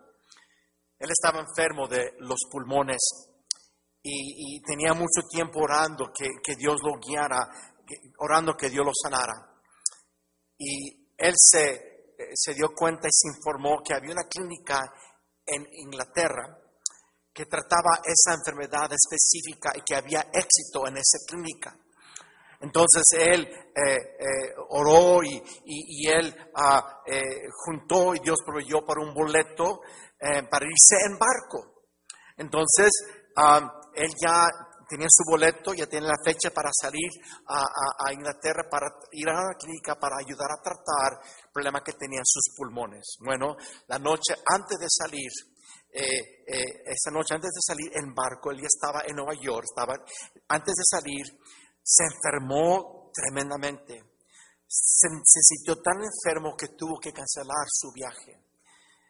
Él 0.99 1.09
estaba 1.09 1.39
enfermo 1.39 1.87
de 1.87 2.15
los 2.19 2.39
pulmones 2.51 2.99
y, 4.03 4.61
tenía 4.61 4.93
mucho 4.93 5.21
tiempo 5.29 5.61
orando 5.61 6.11
que, 6.13 6.55
Dios 6.57 6.81
lo 6.83 6.99
guiara, 6.99 7.47
orando 8.17 8.57
que 8.57 8.69
Dios 8.69 8.85
lo 8.85 8.91
sanara. 8.93 9.33
Y 10.57 11.13
él 11.17 11.33
se, 11.37 12.15
se 12.33 12.53
dio 12.53 12.73
cuenta 12.75 13.07
y 13.07 13.11
se 13.13 13.29
informó 13.37 13.81
que 13.81 13.93
había 13.93 14.11
una 14.11 14.27
clínica 14.27 14.81
en 15.45 15.65
Inglaterra 15.71 16.59
que 17.33 17.45
trataba 17.45 18.01
esa 18.03 18.35
enfermedad 18.35 18.89
específica 18.91 19.71
y 19.75 19.81
que 19.81 19.95
había 19.95 20.27
éxito 20.33 20.85
en 20.87 20.97
esa 20.97 21.19
clínica. 21.25 21.73
Entonces 22.61 23.03
él 23.13 23.47
eh, 23.47 23.95
eh, 24.19 24.53
oró 24.69 25.23
y, 25.23 26.07
él 26.07 26.35
ah, 26.55 27.01
eh, 27.05 27.23
juntó 27.65 28.13
y 28.13 28.19
Dios 28.19 28.37
proveyó 28.45 28.85
para 28.85 29.01
un 29.01 29.13
boleto 29.13 29.81
para 30.19 30.65
irse 30.65 31.05
en 31.05 31.17
barco. 31.17 31.85
Entonces 32.35 32.91
ah, 33.37 33.81
él 33.93 34.11
ya 34.21 34.45
tenía 34.89 35.07
su 35.09 35.23
boleto, 35.29 35.73
ya 35.73 35.87
tiene 35.87 36.07
la 36.07 36.17
fecha 36.21 36.49
para 36.49 36.69
salir 36.73 37.09
a, 37.47 38.11
Inglaterra 38.11 38.67
para 38.69 38.87
ir 39.13 39.29
a 39.29 39.33
la 39.33 39.55
clínica 39.57 39.95
para 39.95 40.17
ayudar 40.17 40.49
a 40.51 40.61
tratar 40.61 41.23
el 41.45 41.51
problema 41.53 41.81
que 41.81 41.93
tenía 41.93 42.19
en 42.19 42.25
sus 42.25 42.53
pulmones. 42.57 43.17
Bueno, 43.23 43.55
la 43.87 43.99
noche 43.99 44.33
antes 44.45 44.77
de 44.79 44.87
salir, 44.89 45.31
esa 45.91 47.11
noche 47.11 47.35
antes 47.35 47.51
de 47.51 47.61
salir 47.61 47.91
en 47.95 48.13
barco, 48.13 48.51
él 48.51 48.57
ya 48.57 48.67
estaba 48.67 49.03
en 49.05 49.15
Nueva 49.15 49.35
York, 49.39 49.67
estaba 49.69 49.93
antes 50.49 50.73
de 50.75 50.83
salir 50.83 51.23
se 51.89 52.03
enfermó 52.03 53.09
tremendamente. 53.11 54.03
Se, 54.67 55.07
sintió 55.41 55.81
tan 55.81 55.97
enfermo 56.03 56.55
que 56.55 56.67
tuvo 56.77 56.99
que 56.99 57.11
cancelar 57.11 57.65
su 57.67 57.91
viaje. 57.91 58.45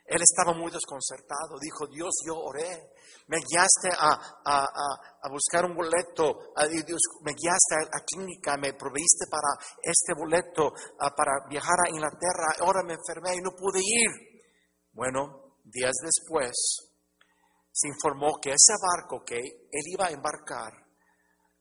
Él 0.06 0.22
estaba 0.24 0.58
muy 0.58 0.72
desconcertado. 0.72 1.60
Dijo, 1.60 1.86
Dios, 1.88 2.10
yo 2.26 2.36
oré. 2.40 2.94
Me 3.28 3.38
guiaste 3.38 3.90
a, 4.00 5.30
buscar 5.30 5.66
un 5.66 5.76
boleto. 5.76 6.54
Dios, 6.72 7.02
me 7.22 7.34
guiaste 7.34 7.76
a 7.76 7.98
la 8.00 8.04
clínica. 8.06 8.56
Me 8.56 8.74
proveíste 8.74 9.28
para 9.30 9.52
este 9.84 10.14
boleto 10.18 10.72
para 10.98 11.46
viajar 11.50 11.76
a 11.86 11.90
Inglaterra. 11.90 12.56
Ahora 12.62 12.82
me 12.82 12.94
enfermé 12.94 13.36
y 13.36 13.42
no 13.42 13.52
pude 13.52 13.82
ir. 13.84 14.10
Bueno, 14.94 15.58
días 15.66 15.96
después 16.02 16.56
se 17.72 17.88
informó 17.90 18.40
que 18.42 18.52
ese 18.52 18.74
barco 18.82 19.24
que 19.24 19.38
él 19.38 19.86
iba 19.94 20.08
a 20.08 20.12
embarcar 20.12 20.89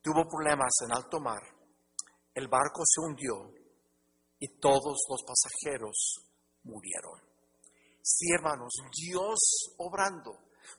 tuvo 0.08 0.26
problemas 0.26 0.72
en 0.86 0.92
alto 0.92 1.20
mar, 1.20 1.42
el 2.32 2.48
barco 2.48 2.82
se 2.86 3.00
hundió 3.02 3.52
y 4.38 4.58
todos 4.58 4.96
los 5.10 5.22
pasajeros 5.22 6.24
murieron. 6.62 7.20
Sí, 8.00 8.32
hermanos, 8.32 8.72
Dios 8.96 9.38
obrando, 9.76 10.32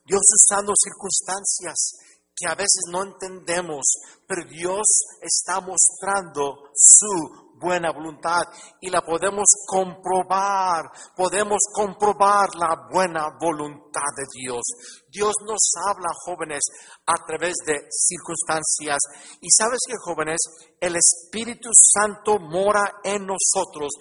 Dios 0.04 0.22
usando 0.34 0.74
circunstancias 0.76 2.00
que 2.36 2.48
a 2.48 2.56
veces 2.56 2.86
no 2.90 3.04
entendemos, 3.04 3.86
pero 4.26 4.48
Dios 4.50 4.88
está 5.22 5.62
mostrando 5.62 6.72
su 6.74 7.50
buena 7.60 7.92
voluntad 7.92 8.44
y 8.80 8.90
la 8.90 9.02
podemos 9.02 9.46
comprobar, 9.68 10.86
podemos 11.16 11.60
comprobar 11.74 12.56
la 12.56 12.88
buena 12.92 13.28
voluntad 13.40 14.10
de 14.16 14.24
Dios. 14.42 14.62
Dios 15.10 15.34
nos 15.46 15.72
habla, 15.88 16.10
jóvenes, 16.26 16.62
a 17.06 17.26
través 17.26 17.56
de 17.66 17.88
circunstancias. 17.90 18.98
Y 19.42 19.48
sabes 19.50 19.80
que, 19.88 19.96
jóvenes, 20.04 20.40
el 20.80 20.96
Espíritu 20.96 21.70
Santo 21.74 22.40
mora 22.40 23.00
en 23.04 23.26
nosotros. 23.26 23.92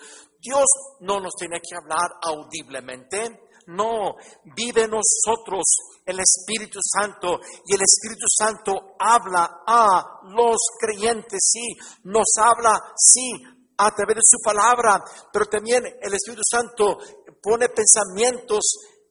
Dios 0.40 0.66
no 1.00 1.20
nos 1.20 1.34
tiene 1.34 1.60
que 1.60 1.76
hablar 1.76 2.10
audiblemente, 2.22 3.48
no, 3.68 4.14
vive 4.56 4.84
en 4.84 4.90
nosotros 4.90 5.64
el 6.06 6.18
Espíritu 6.20 6.78
Santo 6.80 7.38
y 7.66 7.74
el 7.74 7.82
Espíritu 7.82 8.26
Santo 8.26 8.94
habla 8.98 9.60
a 9.66 10.20
los 10.30 10.56
creyentes, 10.80 11.38
sí, 11.38 11.76
nos 12.04 12.28
habla, 12.38 12.80
sí, 12.96 13.30
a 13.76 13.90
través 13.90 14.16
de 14.16 14.22
su 14.22 14.38
palabra, 14.42 15.04
pero 15.32 15.46
también 15.46 15.84
el 15.84 16.14
Espíritu 16.14 16.42
Santo 16.48 16.98
pone 17.42 17.68
pensamientos 17.68 18.60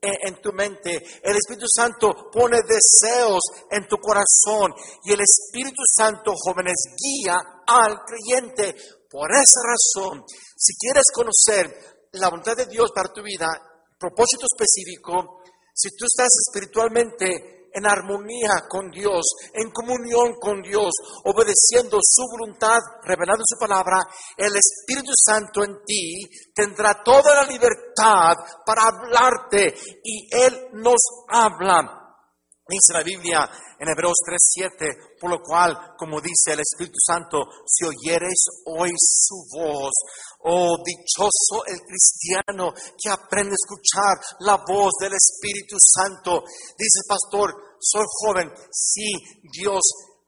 en, 0.00 0.40
tu 0.40 0.52
mente. 0.52 1.02
El 1.22 1.36
Espíritu 1.36 1.66
Santo 1.68 2.30
pone 2.32 2.58
deseos 2.62 3.40
en 3.70 3.86
tu 3.86 3.96
corazón. 3.96 4.74
Y 5.04 5.12
el 5.12 5.20
Espíritu 5.20 5.82
Santo, 5.96 6.32
jóvenes, 6.34 6.76
guía 6.96 7.36
al 7.66 7.98
creyente. 8.04 8.74
Por 9.10 9.30
esa 9.32 9.60
razón, 9.64 10.24
si 10.56 10.74
quieres 10.76 11.04
conocer 11.12 12.06
la 12.12 12.28
voluntad 12.28 12.56
de 12.56 12.66
Dios 12.66 12.90
para 12.94 13.12
tu 13.12 13.22
vida, 13.22 13.48
propósito 13.98 14.46
específico, 14.52 15.42
si 15.74 15.90
tú 15.96 16.04
estás 16.04 16.28
espiritualmente 16.46 17.57
en 17.72 17.86
armonía 17.86 18.66
con 18.68 18.90
Dios, 18.90 19.24
en 19.52 19.70
comunión 19.70 20.34
con 20.40 20.62
Dios, 20.62 20.90
obedeciendo 21.24 21.98
su 22.02 22.22
voluntad, 22.30 22.78
revelando 23.04 23.42
su 23.44 23.58
palabra, 23.58 23.98
el 24.36 24.52
Espíritu 24.56 25.12
Santo 25.14 25.64
en 25.64 25.78
ti 25.84 26.28
tendrá 26.54 27.02
toda 27.02 27.34
la 27.34 27.50
libertad 27.50 28.34
para 28.64 28.82
hablarte 28.88 29.74
y 30.02 30.28
Él 30.34 30.68
nos 30.74 31.00
habla. 31.28 31.97
Dice 32.68 32.92
la 32.92 33.02
Biblia 33.02 33.48
en 33.78 33.88
Hebreos 33.88 34.18
3:7, 34.26 35.16
por 35.18 35.30
lo 35.30 35.40
cual, 35.40 35.96
como 35.96 36.20
dice 36.20 36.52
el 36.52 36.60
Espíritu 36.60 36.98
Santo, 37.00 37.38
si 37.64 37.86
oyeres 37.86 38.44
hoy 38.66 38.90
su 38.98 39.36
voz, 39.56 39.90
oh 40.44 40.76
dichoso 40.84 41.64
el 41.66 41.80
cristiano 41.80 42.74
que 42.74 43.08
aprende 43.08 43.52
a 43.52 43.62
escuchar 43.64 44.36
la 44.40 44.62
voz 44.68 44.92
del 45.00 45.14
Espíritu 45.14 45.76
Santo. 45.80 46.44
Dice 46.76 47.00
el 47.00 47.08
pastor, 47.08 47.54
soy 47.80 48.04
joven, 48.06 48.52
sí, 48.70 49.14
Dios 49.50 49.80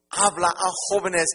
habla 0.09 0.49
a 0.49 0.71
jóvenes, 0.89 1.27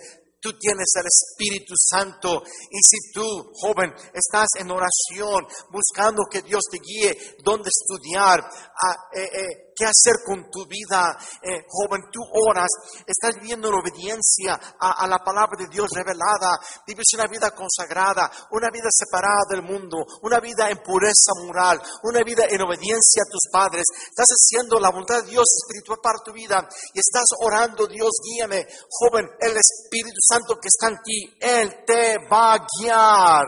tú 0.41 0.57
tienes 0.57 0.87
el 0.95 1.05
Espíritu 1.05 1.75
Santo. 1.77 2.41
Y 2.71 2.79
si 2.81 3.11
tú, 3.13 3.25
joven, 3.61 3.93
estás 4.11 4.47
en 4.57 4.71
oración, 4.71 5.45
buscando 5.69 6.23
que 6.31 6.41
Dios 6.41 6.63
te 6.71 6.79
guíe, 6.79 7.35
dónde 7.43 7.69
estudiar, 7.69 8.39
a, 8.39 8.91
eh, 9.13 9.23
eh, 9.23 9.64
qué 9.75 9.85
hacer 9.85 10.23
con 10.25 10.49
tu 10.49 10.65
vida. 10.65 11.17
Eh, 11.41 11.65
joven, 11.67 12.03
tú 12.11 12.21
oras, 12.47 12.69
estás 13.05 13.35
viviendo 13.35 13.67
en 13.67 13.75
obediencia 13.75 14.55
a, 14.79 15.05
la 15.07 15.19
palabra 15.19 15.57
de 15.59 15.67
Dios 15.67 15.89
revelada. 15.93 16.57
Vives 16.87 17.05
una 17.13 17.27
vida 17.27 17.51
consagrada, 17.51 18.31
una 18.51 18.69
vida 18.71 18.87
separada 18.89 19.43
del 19.49 19.63
mundo, 19.63 19.97
una 20.21 20.39
vida 20.39 20.69
en 20.69 20.77
pureza 20.81 21.33
moral, 21.43 21.81
una 22.03 22.23
vida 22.23 22.45
en 22.49 22.61
obediencia 22.61 23.23
a 23.23 23.31
tus 23.31 23.51
padres. 23.51 23.83
Estás 24.09 24.27
haciendo 24.31 24.79
la 24.79 24.89
voluntad 24.89 25.23
de 25.23 25.31
Dios 25.31 25.45
espiritual 25.61 25.99
para 26.01 26.19
tu 26.23 26.31
vida 26.31 26.67
y 26.93 26.99
estás 26.99 27.25
orando, 27.41 27.87
Dios, 27.87 28.11
guíame. 28.23 28.65
Joven, 28.89 29.27
el 29.39 29.57
Espíritu 29.57 30.17
Santo 30.19 30.55
que 30.55 30.69
está 30.69 30.87
en 30.87 31.01
ti, 31.03 31.37
Él 31.39 31.83
te 31.85 32.17
va 32.31 32.53
a 32.53 32.65
guiar. 32.79 33.45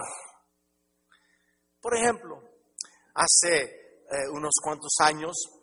Por 1.82 1.96
ejemplo, 1.96 2.42
hace 3.16 3.62
eh, 4.10 4.30
unos 4.32 4.54
cuantos 4.62 4.94
años 5.00 5.57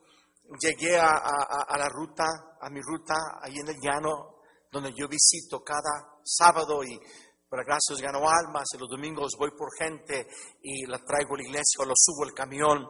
llegué 0.60 0.98
a, 0.98 1.76
la 1.76 1.88
ruta, 1.88 2.24
a 2.60 2.70
mi 2.70 2.80
ruta, 2.80 3.14
ahí 3.42 3.58
en 3.58 3.68
el 3.68 3.80
llano, 3.80 4.40
donde 4.70 4.92
yo 4.96 5.08
visito 5.08 5.62
cada 5.62 6.18
sábado 6.24 6.82
y 6.82 6.98
por 7.48 7.58
la 7.58 7.64
gracia 7.64 7.94
gano 8.00 8.28
almas, 8.28 8.64
y 8.74 8.78
los 8.78 8.88
domingos 8.88 9.36
voy 9.38 9.50
por 9.56 9.68
gente 9.78 10.26
y 10.62 10.86
la 10.86 10.98
traigo 10.98 11.34
a 11.34 11.38
la 11.38 11.44
iglesia 11.44 11.78
o 11.80 11.84
lo 11.84 11.94
subo 11.96 12.24
al 12.24 12.34
camión. 12.34 12.84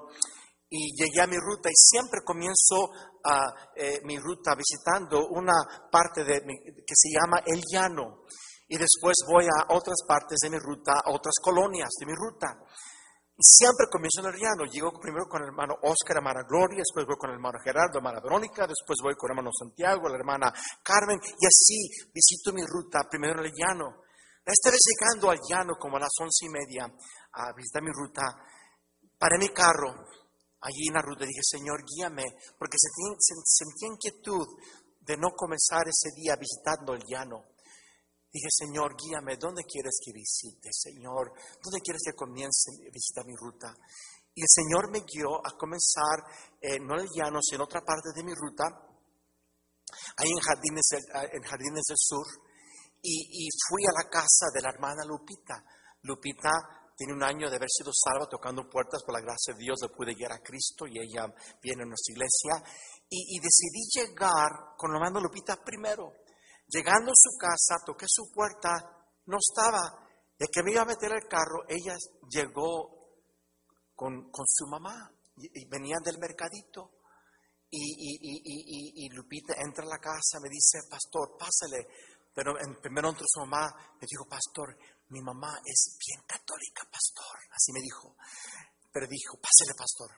Y 0.70 0.96
llegué 0.96 1.20
a 1.20 1.26
mi 1.26 1.36
ruta 1.36 1.68
y 1.68 1.76
siempre 1.76 2.20
comienzo 2.24 2.90
a, 3.22 3.72
eh, 3.76 4.00
mi 4.04 4.18
ruta 4.18 4.54
visitando 4.56 5.28
una 5.28 5.52
parte 5.90 6.24
de 6.24 6.40
que 6.40 6.94
se 6.94 7.10
llama 7.10 7.42
El 7.44 7.62
Llano. 7.70 8.24
Y 8.66 8.78
después 8.78 9.14
voy 9.28 9.44
a 9.44 9.74
otras 9.74 9.98
partes 10.08 10.38
de 10.42 10.50
mi 10.50 10.58
ruta, 10.58 10.94
a 11.04 11.10
otras 11.10 11.34
colonias 11.42 11.90
de 12.00 12.06
mi 12.06 12.14
ruta. 12.14 12.58
Siempre 13.37 13.90
comienzo 13.90 14.20
en 14.20 14.33
el 14.33 14.40
llano. 14.40 14.64
Llego 14.70 14.92
primero 15.01 15.27
con 15.27 15.42
el 15.42 15.49
hermano 15.49 15.75
Oscar, 15.83 16.18
hermana 16.18 16.47
Gloria, 16.47 16.79
después 16.87 17.05
voy 17.05 17.16
con 17.16 17.31
el 17.31 17.37
hermano 17.37 17.59
Gerardo, 17.59 17.99
hermana 17.99 18.20
Verónica, 18.20 18.66
después 18.66 18.99
voy 19.03 19.14
con 19.16 19.31
el 19.31 19.35
hermano 19.35 19.51
Santiago, 19.51 20.09
la 20.09 20.16
hermana 20.16 20.53
Carmen, 20.83 21.18
y 21.18 21.47
así 21.47 21.90
visito 22.14 22.53
mi 22.53 22.62
ruta, 22.62 23.03
primero 23.11 23.40
en 23.40 23.47
el 23.47 23.53
llano. 23.53 24.05
Esta 24.44 24.70
vez 24.70 24.79
llegando 24.87 25.31
al 25.31 25.40
llano 25.49 25.75
como 25.75 25.97
a 25.97 26.01
las 26.01 26.14
once 26.20 26.47
y 26.47 26.49
media 26.49 26.85
a 26.85 27.53
visitar 27.57 27.83
mi 27.83 27.90
ruta, 27.90 28.23
paré 29.18 29.38
mi 29.38 29.49
carro 29.49 29.90
allí 30.61 30.88
en 30.88 30.94
la 30.94 31.03
ruta 31.03 31.25
y 31.25 31.29
dije, 31.29 31.42
Señor, 31.42 31.83
guíame, 31.83 32.25
porque 32.59 32.77
sentí 32.79 33.87
inquietud 33.87 34.47
de 35.01 35.16
no 35.16 35.31
comenzar 35.35 35.83
ese 35.88 36.14
día 36.14 36.37
visitando 36.37 36.94
el 36.94 37.03
llano. 37.07 37.53
Dije, 38.35 38.51
Señor, 38.51 38.97
guíame, 38.99 39.37
¿dónde 39.37 39.62
quieres 39.62 39.94
que 40.05 40.11
visite, 40.11 40.68
Señor? 40.73 41.31
¿Dónde 41.62 41.79
quieres 41.79 42.03
que 42.05 42.18
comience 42.18 42.73
a 42.83 42.90
visitar 42.90 43.25
mi 43.25 43.37
ruta? 43.37 43.70
Y 44.35 44.42
el 44.42 44.51
Señor 44.51 44.90
me 44.90 45.07
guió 45.07 45.38
a 45.38 45.57
comenzar, 45.57 46.18
eh, 46.61 46.81
no 46.81 46.99
en 46.99 47.07
el 47.07 47.09
llano, 47.14 47.38
sino 47.40 47.62
en 47.62 47.66
otra 47.70 47.83
parte 47.83 48.11
de 48.12 48.25
mi 48.25 48.35
ruta, 48.35 48.64
ahí 50.18 50.27
en 50.27 50.40
Jardines, 50.42 50.83
en 51.31 51.42
Jardines 51.44 51.85
del 51.87 51.97
Sur, 51.97 52.27
y, 53.07 53.47
fui 53.68 53.85
a 53.87 54.03
la 54.03 54.11
casa 54.11 54.47
de 54.53 54.62
la 54.62 54.70
hermana 54.70 55.05
Lupita. 55.05 55.62
Lupita 56.03 56.51
tiene 56.97 57.12
un 57.12 57.23
año 57.23 57.49
de 57.49 57.55
haber 57.55 57.70
sido 57.70 57.92
salva 57.94 58.27
tocando 58.27 58.68
puertas 58.68 59.05
por 59.05 59.14
la 59.14 59.20
gracia 59.20 59.55
de 59.55 59.61
Dios, 59.61 59.79
le 59.81 59.94
pude 59.94 60.14
guiar 60.14 60.33
a 60.33 60.42
Cristo 60.42 60.87
y 60.88 60.99
ella 60.99 61.33
viene 61.62 61.85
a 61.85 61.87
nuestra 61.87 62.12
iglesia. 62.12 62.64
Y, 63.09 63.37
y 63.37 63.38
decidí 63.38 63.85
llegar 63.94 64.75
con 64.77 64.90
la 64.90 64.97
hermana 64.97 65.20
Lupita 65.20 65.62
primero. 65.62 66.23
Llegando 66.68 67.11
a 67.11 67.14
su 67.14 67.37
casa, 67.38 67.85
toqué 67.85 68.07
su 68.09 68.31
puerta, 68.33 68.70
no 69.27 69.38
estaba. 69.38 70.00
De 70.38 70.46
que 70.48 70.62
me 70.62 70.72
iba 70.72 70.83
a 70.83 70.87
meter 70.87 71.12
el 71.12 71.29
carro, 71.29 71.64
ella 71.68 71.94
llegó 72.29 73.12
con, 73.94 74.31
su 74.46 74.66
mamá 74.66 75.11
y, 75.37 75.66
venían 75.68 76.03
del 76.03 76.18
mercadito. 76.18 77.00
Y, 77.70 79.09
Lupita 79.11 79.55
entra 79.59 79.85
a 79.85 79.88
la 79.88 79.98
casa, 79.98 80.40
me 80.40 80.48
dice, 80.48 80.79
pastor, 80.90 81.37
pásale. 81.38 81.87
Pero 82.35 82.59
en, 82.59 82.81
primero 82.81 83.11
entró 83.11 83.24
su 83.29 83.40
mamá, 83.40 83.70
me 84.00 84.07
dijo, 84.11 84.27
pastor, 84.27 84.77
mi 85.11 85.20
mamá 85.20 85.61
es 85.64 85.96
bien 86.05 86.22
católica, 86.27 86.83
pastor. 86.90 87.38
Así 87.53 87.72
me 87.72 87.81
dijo. 87.81 88.16
Pero 88.92 89.07
dijo, 89.07 89.38
pásale, 89.38 89.74
pastor, 89.77 90.11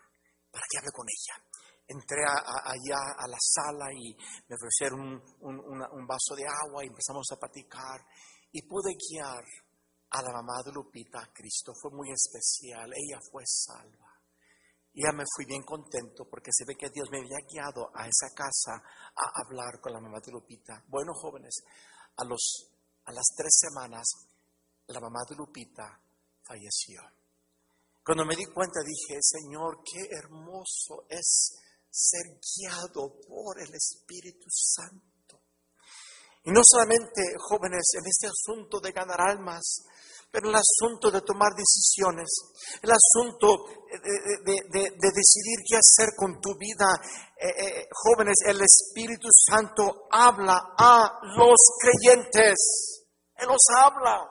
para 0.51 0.65
que 0.71 0.79
hable 0.79 0.93
con 0.93 1.07
ella 1.09 1.56
entré 1.89 2.23
allá 2.25 3.15
a 3.17 3.29
la 3.29 3.39
sala 3.39 3.93
y 3.93 4.15
me 4.49 4.57
ofrecieron 4.57 5.23
un, 5.41 6.07
vaso 6.07 6.35
de 6.35 6.45
agua 6.47 6.85
y 6.85 6.89
empezamos 6.89 7.27
a 7.33 7.37
platicar 7.37 8.05
y 8.53 8.63
pude 8.63 8.95
guiar 8.95 9.45
a 10.11 10.23
la 10.23 10.33
mamá 10.33 10.63
de 10.65 10.73
Lupita 10.73 11.21
a 11.21 11.33
Cristo. 11.33 11.73
Fue 11.81 11.91
muy 11.91 12.11
especial, 12.11 12.91
ella 12.95 13.21
fue 13.31 13.45
salva. 13.47 14.13
Y 14.95 15.05
ya 15.05 15.13
me 15.13 15.25
fui 15.35 15.45
bien 15.45 15.63
contento 15.63 16.25
porque 16.29 16.51
se 16.53 16.65
ve 16.65 16.75
que 16.75 16.91
Dios 16.91 17.09
me 17.11 17.19
había 17.19 17.45
guiado 17.47 17.91
a 17.95 18.09
esa 18.09 18.33
casa 18.35 18.83
a 19.15 19.43
hablar 19.45 19.81
con 19.81 19.93
la 19.93 20.01
mamá 20.01 20.19
de 20.25 20.33
Lupita. 20.33 20.83
Bueno, 20.89 21.13
jóvenes, 21.15 21.63
a, 22.17 22.25
los, 22.25 22.73
a 23.05 23.13
las 23.13 23.27
tres 23.37 23.59
semanas 23.61 24.07
la 24.89 25.01
mamá 25.01 25.21
de 25.29 25.37
Lupita 25.37 26.01
falleció. 26.43 27.03
Cuando 28.05 28.25
me 28.25 28.37
di 28.37 28.47
cuenta 28.47 28.81
dije, 28.81 29.19
Señor, 29.21 29.83
qué 29.85 30.09
hermoso 30.17 31.07
es 31.09 31.59
ser 31.97 32.39
guiado 32.45 33.19
por 33.27 33.59
el 33.59 33.75
Espíritu 33.75 34.49
Santo. 34.51 35.41
Y 36.45 36.51
no 36.51 36.61
solamente, 36.63 37.23
jóvenes, 37.39 37.83
en 37.99 38.07
este 38.07 38.29
asunto 38.29 38.79
de 38.79 38.93
ganar 38.93 39.21
almas, 39.21 39.83
pero 40.31 40.49
en 40.49 40.55
el 40.55 40.61
asunto 40.61 41.11
de 41.11 41.23
tomar 41.23 41.53
decisiones, 41.57 42.29
el 42.83 42.91
asunto 42.91 43.65
de, 43.89 44.83
decidir 45.01 45.59
qué 45.67 45.77
hacer 45.77 46.15
con 46.15 46.41
tu 46.41 46.57
vida. 46.59 46.87
Eh, 47.37 47.49
eh, 47.49 47.89
jóvenes, 47.91 48.37
el 48.47 48.61
Espíritu 48.61 49.29
Santo 49.33 50.07
habla 50.11 50.75
a 50.77 51.19
los 51.37 51.57
creyentes. 51.81 53.07
Él 53.35 53.49
nos 53.49 53.65
habla. 53.75 54.31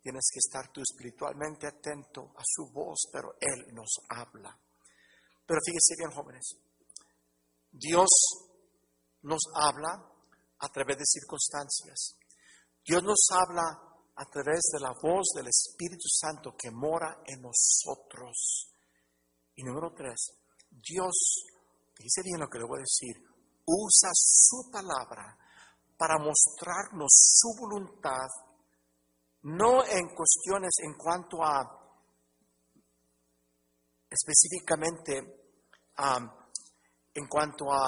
Tienes 0.00 0.30
que 0.32 0.38
estar 0.38 0.70
tú 0.72 0.80
espiritualmente 0.80 1.66
atento 1.66 2.32
a 2.36 2.42
su 2.44 2.70
voz, 2.72 3.08
pero 3.12 3.34
Él 3.40 3.74
nos 3.74 4.00
habla. 4.08 4.58
Pero 5.46 5.60
fíjese 5.64 5.94
bien, 5.98 6.10
jóvenes, 6.10 6.56
Dios 7.70 8.08
nos 9.22 9.42
habla 9.54 10.10
a 10.58 10.68
través 10.68 10.98
de 10.98 11.04
circunstancias. 11.04 12.16
Dios 12.84 13.02
nos 13.02 13.26
habla 13.30 13.62
a 14.16 14.24
través 14.26 14.60
de 14.72 14.80
la 14.80 14.92
voz 15.02 15.26
del 15.34 15.48
Espíritu 15.48 16.08
Santo 16.08 16.54
que 16.56 16.70
mora 16.70 17.22
en 17.26 17.42
nosotros. 17.42 18.70
Y 19.56 19.64
número 19.64 19.92
tres, 19.96 20.32
Dios, 20.70 21.46
fíjese 21.94 22.22
bien 22.22 22.40
lo 22.40 22.48
que 22.48 22.58
le 22.58 22.66
voy 22.66 22.78
a 22.78 22.86
decir, 22.86 23.16
usa 23.66 24.10
su 24.12 24.70
palabra 24.70 25.36
para 25.96 26.18
mostrarnos 26.18 27.10
su 27.10 27.48
voluntad, 27.58 28.28
no 29.42 29.84
en 29.84 30.14
cuestiones 30.14 30.72
en 30.82 30.94
cuanto 30.94 31.42
a 31.42 31.83
específicamente 34.14 35.12
en 37.14 37.26
cuanto 37.28 37.72
a 37.72 37.82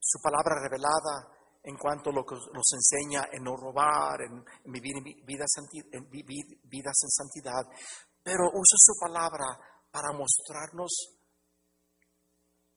su 0.00 0.18
palabra 0.20 0.60
revelada, 0.62 1.30
en 1.62 1.76
cuanto 1.76 2.10
a 2.10 2.12
lo 2.12 2.24
que 2.24 2.34
nos 2.52 2.72
enseña 2.72 3.28
en 3.32 3.42
no 3.42 3.56
robar, 3.56 4.20
en, 4.20 4.44
vivir 4.72 4.94
vidas, 5.24 5.50
en 5.92 6.10
vidas 6.10 6.98
en 7.02 7.10
santidad, 7.10 7.64
pero 8.22 8.48
usa 8.48 8.76
su 8.76 8.92
palabra 9.00 9.46
para 9.90 10.12
mostrarnos 10.12 11.14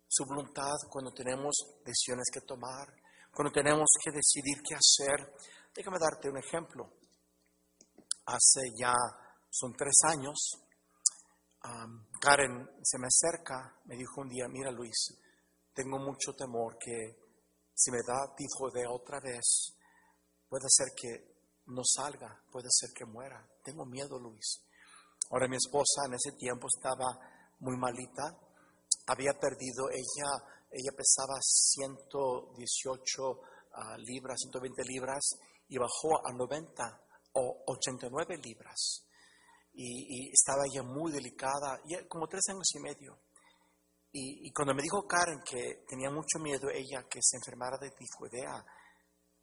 su 0.07 0.23
voluntad 0.25 0.75
cuando 0.89 1.12
tenemos 1.12 1.53
decisiones 1.83 2.27
que 2.31 2.41
tomar, 2.41 2.88
cuando 3.33 3.51
tenemos 3.51 3.88
que 4.03 4.12
decidir 4.12 4.63
qué 4.63 4.75
hacer. 4.75 5.33
Déjame 5.75 5.99
darte 5.99 6.29
un 6.29 6.38
ejemplo. 6.38 6.89
Hace 8.25 8.71
ya, 8.79 8.93
son 9.49 9.73
tres 9.73 9.95
años, 10.05 10.36
Karen 12.20 12.67
se 12.82 12.98
me 12.98 13.08
acerca, 13.08 13.80
me 13.86 13.96
dijo 13.96 14.22
un 14.22 14.30
día, 14.30 14.48
mira 14.48 14.72
Luis, 14.72 15.13
tengo 15.74 16.00
mucho 16.00 16.34
temor 16.34 16.78
que 16.78 17.15
si 17.74 17.91
me 17.91 18.00
da 18.08 18.34
de 18.74 18.88
otra 18.88 19.20
vez, 19.20 19.76
puede 20.50 20.67
ser 20.67 20.88
que 20.96 21.38
no 21.67 21.84
salga, 21.84 22.41
puede 22.52 22.70
ser 22.70 22.89
que 22.96 23.06
muera. 23.06 23.46
Tengo 23.63 23.86
miedo, 23.86 24.20
Luis. 24.20 24.62
Ahora 25.30 25.48
mi 25.48 25.58
esposa 25.58 26.06
en 26.08 26.13
ese 26.13 26.32
tiempo 26.32 26.67
estaba 26.67 27.06
muy 27.60 27.78
malita, 27.78 28.36
había 29.08 29.34
perdido, 29.34 29.89
ella, 29.91 30.32
ella 30.72 30.91
pesaba 30.96 31.38
118 31.41 33.41
ah, 33.74 33.98
libras, 33.98 34.39
120 34.41 34.84
libras 34.86 35.38
y 35.67 35.78
bajó 35.78 36.26
a 36.26 36.32
90 36.34 37.01
o 37.34 37.64
89 37.68 38.38
libras 38.38 39.07
y, 39.80 40.32
estaba 40.34 40.63
ella 40.65 40.82
muy 40.82 41.11
delicada, 41.11 41.80
como 42.07 42.28
tres 42.28 42.41
años 42.49 42.67
y 42.73 42.80
medio. 42.80 43.19
Y, 44.11 44.51
cuando 44.51 44.73
me 44.73 44.82
dijo 44.82 45.05
Karen 45.05 45.41
que 45.45 45.86
tenía 45.88 46.09
mucho 46.09 46.39
miedo 46.39 46.69
ella 46.73 47.05
que 47.07 47.19
se 47.21 47.38
enfermara 47.38 47.78
de 47.78 47.91
tifoidea, 47.91 48.65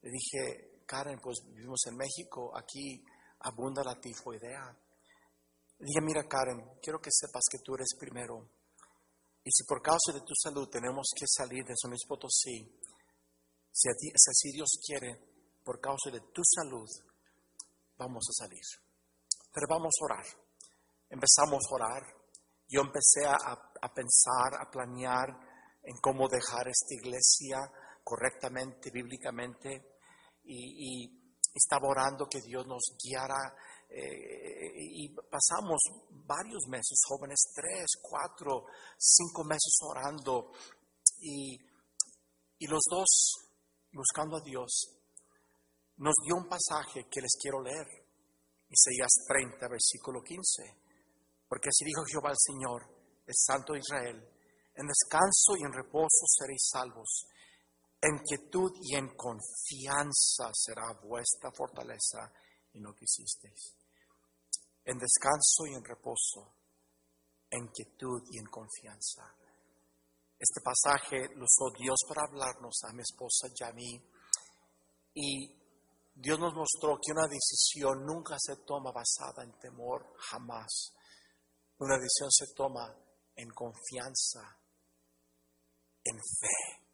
le 0.02 0.10
dije, 0.10 0.82
Karen, 0.84 1.20
pues 1.22 1.38
vivimos 1.46 1.80
en 1.86 1.96
México, 1.96 2.50
aquí 2.56 3.04
abunda 3.40 3.84
la 3.84 4.00
tifoidea. 4.00 4.76
Le 5.78 5.86
dije, 5.86 6.00
mira 6.02 6.26
Karen, 6.26 6.78
quiero 6.82 6.98
que 6.98 7.10
sepas 7.12 7.44
que 7.50 7.58
tú 7.58 7.74
eres 7.74 7.94
primero 7.98 8.48
Y 9.44 9.50
si 9.52 9.64
por 9.64 9.82
causa 9.82 10.12
de 10.12 10.20
tu 10.20 10.34
salud 10.34 10.68
tenemos 10.68 11.12
que 11.16 11.26
salir 11.28 11.64
de 11.64 11.74
San 11.76 11.90
Luis 11.90 12.04
Potosí, 12.08 12.66
si, 13.70 13.88
si 14.00 14.30
así 14.30 14.52
Dios 14.52 14.70
quiere, 14.84 15.20
por 15.64 15.80
causa 15.80 16.10
de 16.10 16.20
tu 16.32 16.42
salud, 16.44 16.88
vamos 17.96 18.24
a 18.30 18.44
salir. 18.44 18.83
Pero 19.54 19.66
vamos 19.70 19.94
a 20.00 20.04
orar. 20.04 20.26
Empezamos 21.08 21.62
a 21.64 21.74
orar. 21.74 22.02
Yo 22.68 22.82
empecé 22.82 23.24
a, 23.24 23.36
a 23.36 23.94
pensar, 23.94 24.60
a 24.60 24.70
planear 24.70 25.28
en 25.84 25.96
cómo 26.00 26.28
dejar 26.28 26.66
esta 26.68 26.94
iglesia 26.94 27.58
correctamente, 28.02 28.90
bíblicamente, 28.90 29.94
y, 30.44 31.20
estaba 31.54 31.86
orando 31.86 32.26
que 32.26 32.40
Dios 32.40 32.66
nos 32.66 32.82
guiara 33.00 33.54
eh, 33.88 34.72
y 34.74 35.08
pasamos 35.30 35.80
varios 36.26 36.66
meses, 36.66 36.98
jóvenes, 37.06 37.38
tres, 37.54 37.86
cuatro, 38.02 38.66
cinco 38.98 39.44
meses 39.44 39.72
orando 39.82 40.50
y, 41.20 41.56
y 42.58 42.66
los 42.66 42.82
dos 42.90 43.06
buscando 43.92 44.38
a 44.38 44.40
Dios. 44.40 44.98
Nos 45.98 46.14
dio 46.26 46.34
un 46.34 46.48
pasaje 46.48 47.06
que 47.08 47.20
les 47.20 47.36
quiero 47.40 47.62
leer, 47.62 47.86
Isaías 48.74 49.24
30, 49.26 49.68
versículo 49.68 50.20
15, 50.20 50.62
porque 51.48 51.68
así 51.68 51.84
dijo 51.84 52.02
Jehová 52.10 52.30
el 52.30 52.38
Señor, 52.38 52.82
el 53.26 53.34
Santo 53.34 53.72
de 53.72 53.78
Israel, 53.78 54.18
en 54.74 54.86
descanso 54.86 55.56
y 55.56 55.62
en 55.62 55.72
reposo 55.72 56.26
seréis 56.26 56.68
salvos 56.70 57.28
en 58.04 58.18
quietud 58.18 58.70
y 58.82 58.96
en 58.96 59.16
confianza 59.16 60.50
será 60.52 60.92
vuestra 61.02 61.50
fortaleza 61.50 62.30
y 62.74 62.80
no 62.80 62.94
quisisteis. 62.94 63.74
En 64.84 64.98
descanso 64.98 65.64
y 65.66 65.74
en 65.74 65.82
reposo, 65.82 66.52
en 67.48 67.66
quietud 67.68 68.22
y 68.30 68.38
en 68.38 68.44
confianza. 68.46 69.24
Este 70.38 70.60
pasaje 70.60 71.34
lo 71.34 71.44
usó 71.44 71.70
Dios 71.78 71.96
para 72.06 72.26
hablarnos 72.26 72.74
a 72.84 72.92
mi 72.92 73.00
esposa 73.00 73.48
y 73.58 73.64
a 73.64 73.72
mí. 73.72 74.02
Y 75.14 75.63
Dios 76.14 76.38
nos 76.38 76.54
mostró 76.54 76.98
que 77.02 77.12
una 77.12 77.26
decisión 77.26 78.04
nunca 78.06 78.36
se 78.38 78.56
toma 78.64 78.92
basada 78.92 79.42
en 79.42 79.58
temor, 79.58 80.14
jamás. 80.18 80.94
Una 81.78 81.96
decisión 81.96 82.30
se 82.30 82.54
toma 82.54 82.94
en 83.34 83.50
confianza, 83.50 84.40
en 86.04 86.16
fe 86.16 86.84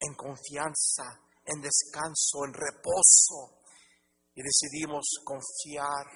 en 0.00 0.14
confianza, 0.14 1.04
en 1.44 1.60
descanso, 1.60 2.44
en 2.46 2.54
reposo. 2.54 3.62
Y 4.34 4.42
decidimos 4.42 5.04
confiar 5.24 6.06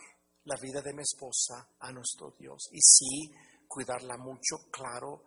la 0.45 0.57
vida 0.61 0.81
de 0.81 0.95
mi 0.95 1.03
esposa 1.03 1.75
a 1.81 1.91
nuestro 1.91 2.35
Dios. 2.39 2.69
Y 2.71 2.81
sí, 2.81 3.33
cuidarla 3.67 4.17
mucho, 4.17 4.71
claro. 4.71 5.25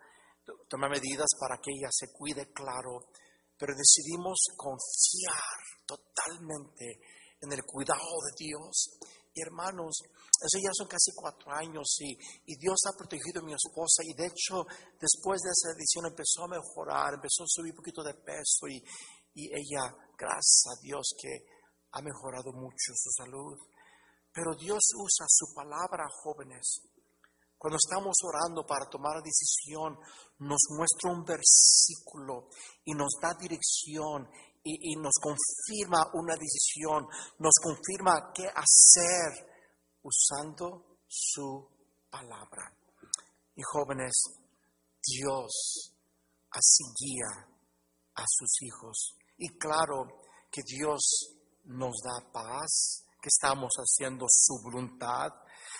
Tomar 0.70 0.92
medidas 0.92 1.28
para 1.40 1.58
que 1.58 1.72
ella 1.72 1.90
se 1.92 2.14
cuide, 2.14 2.52
claro. 2.54 3.10
Pero 3.58 3.74
decidimos 3.76 4.38
confiar 4.56 5.75
totalmente 5.86 7.00
en 7.42 7.52
el 7.52 7.64
cuidado 7.64 8.00
de 8.00 8.46
Dios 8.46 8.98
y 9.34 9.42
hermanos, 9.42 10.02
eso 10.42 10.58
ya 10.64 10.72
son 10.74 10.88
casi 10.88 11.12
cuatro 11.14 11.52
años 11.52 11.98
y, 12.00 12.16
Dios 12.56 12.80
ha 12.88 12.98
protegido 12.98 13.42
a 13.42 13.44
mi 13.44 13.54
esposa 13.54 14.02
y 14.04 14.14
de 14.14 14.28
hecho 14.28 14.66
después 15.00 15.42
de 15.42 15.52
esa 15.52 15.76
edición 15.76 16.06
empezó 16.08 16.46
a 16.46 16.56
mejorar, 16.56 17.16
empezó 17.16 17.44
a 17.44 17.48
subir 17.48 17.72
un 17.72 17.78
poquito 17.78 18.02
de 18.02 18.14
peso 18.14 18.68
y, 18.70 18.82
y 19.34 19.52
ella, 19.52 19.92
gracias 20.18 20.64
a 20.72 20.82
Dios 20.82 21.14
que 21.20 21.46
ha 21.92 22.02
mejorado 22.02 22.54
mucho 22.54 22.96
su 22.96 23.12
salud. 23.12 23.60
Pero 24.34 24.56
Dios 24.56 24.84
usa 24.96 25.26
su 25.28 25.54
palabra, 25.54 26.06
jóvenes. 26.24 26.82
Cuando 27.58 27.78
estamos 27.78 28.16
orando 28.24 28.66
para 28.66 28.90
tomar 28.90 29.22
decisión, 29.24 29.98
nos 30.40 30.62
muestra 30.78 31.12
un 31.12 31.24
versículo 31.24 32.50
y 32.84 32.94
nos 32.94 33.16
da 33.22 33.34
dirección 33.40 34.30
y, 34.68 34.96
nos 34.96 35.14
confirma 35.22 36.10
una 36.14 36.36
decisión, 36.36 37.08
nos 37.38 37.54
confirma 37.62 38.32
qué 38.34 38.48
hacer 38.48 39.48
usando 40.02 40.98
su 41.08 41.70
palabra. 42.10 42.74
Y 43.56 43.62
jóvenes, 43.62 44.14
Dios 45.04 45.94
así 46.50 46.84
guía 47.00 47.48
a 48.16 48.24
sus 48.28 48.62
hijos. 48.64 49.16
Y 49.38 49.50
claro 49.60 50.08
que 50.52 50.62
Dios 50.66 51.36
nos 51.66 51.94
da 52.04 52.32
paz, 52.32 53.06
que 53.22 53.30
estamos 53.30 53.72
haciendo 53.76 54.26
su 54.28 54.62
voluntad. 54.64 55.32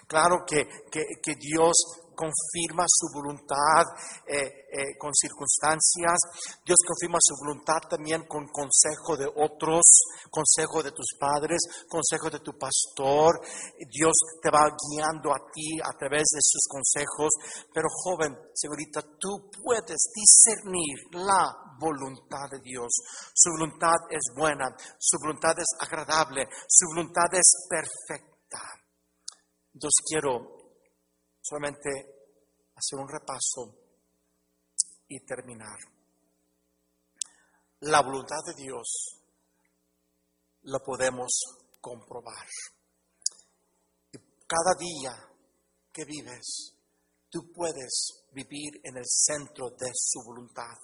Claro 0.08 0.46
que, 0.46 0.64
que, 0.92 1.36
Dios 1.36 1.74
confirma 2.16 2.86
su 2.88 3.08
voluntad 3.14 3.84
eh, 4.28 4.70
eh, 4.72 4.98
con 4.98 5.12
circunstancias. 5.14 6.18
Dios 6.64 6.78
confirma 6.88 7.18
su 7.20 7.36
voluntad 7.44 7.90
también 7.90 8.26
con 8.28 8.48
consejo 8.48 9.18
de 9.18 9.26
otros, 9.26 9.84
consejo 10.30 10.84
de 10.84 10.92
tus 10.92 11.18
padres, 11.20 11.60
consejo 11.90 12.30
de 12.30 12.40
tu 12.40 12.58
pastor. 12.58 13.42
Dios 13.90 14.14
te 14.42 14.50
va 14.50 14.70
guiando 14.70 15.34
a 15.34 15.42
ti 15.52 15.80
a 15.84 15.92
través 15.98 16.24
de 16.34 16.42
sus 16.42 16.66
consejos. 16.70 17.34
Pero 17.74 17.88
joven, 17.90 18.38
señorita, 18.54 19.02
tú 19.20 19.50
puedes 19.64 20.00
discernir 20.14 20.98
la 21.12 21.66
voluntad 21.80 22.50
de 22.52 22.60
Dios. 22.60 22.94
Su 23.34 23.52
voluntad 23.52 23.96
es 24.10 24.34
buena, 24.36 24.66
su 24.98 25.18
voluntad 25.20 25.58
es 25.58 25.68
agradable, 25.80 26.48
su 26.68 26.88
voluntad 26.88 27.34
es 27.34 27.68
perfecta. 27.70 28.85
Entonces 29.76 30.06
quiero 30.08 30.72
solamente 31.42 31.90
hacer 32.76 32.98
un 32.98 33.10
repaso 33.10 33.76
y 35.10 35.20
terminar. 35.26 35.78
La 37.82 38.02
voluntad 38.02 38.38
de 38.48 38.64
Dios 38.64 39.22
la 40.64 40.80
podemos 40.80 41.30
comprobar. 41.82 42.48
Y 44.14 44.18
cada 44.48 44.74
día 44.80 45.14
que 45.92 46.06
vives, 46.06 46.74
tú 47.30 47.52
puedes 47.54 48.24
vivir 48.32 48.80
en 48.82 48.96
el 48.96 49.06
centro 49.06 49.72
de 49.72 49.92
su 49.94 50.24
voluntad. 50.24 50.78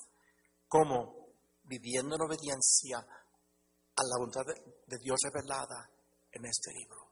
como 0.68 1.22
Viviendo 1.64 2.16
en 2.16 2.22
obediencia 2.24 2.98
a 2.98 4.04
la 4.04 4.18
voluntad 4.18 4.42
de 4.44 4.98
Dios 4.98 5.18
revelada 5.24 5.90
en 6.32 6.46
este 6.46 6.74
libro. 6.74 7.11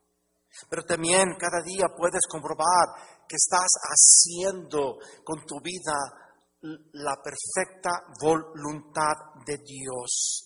Pero 0.70 0.84
también 0.84 1.36
cada 1.40 1.62
día 1.64 1.86
puedes 1.96 2.26
comprobar 2.30 3.20
que 3.28 3.36
estás 3.36 3.70
haciendo 3.86 4.98
con 5.24 5.46
tu 5.46 5.62
vida 5.62 5.96
la 6.94 7.16
perfecta 7.22 7.92
voluntad 8.22 9.16
de 9.46 9.58
Dios. 9.58 10.46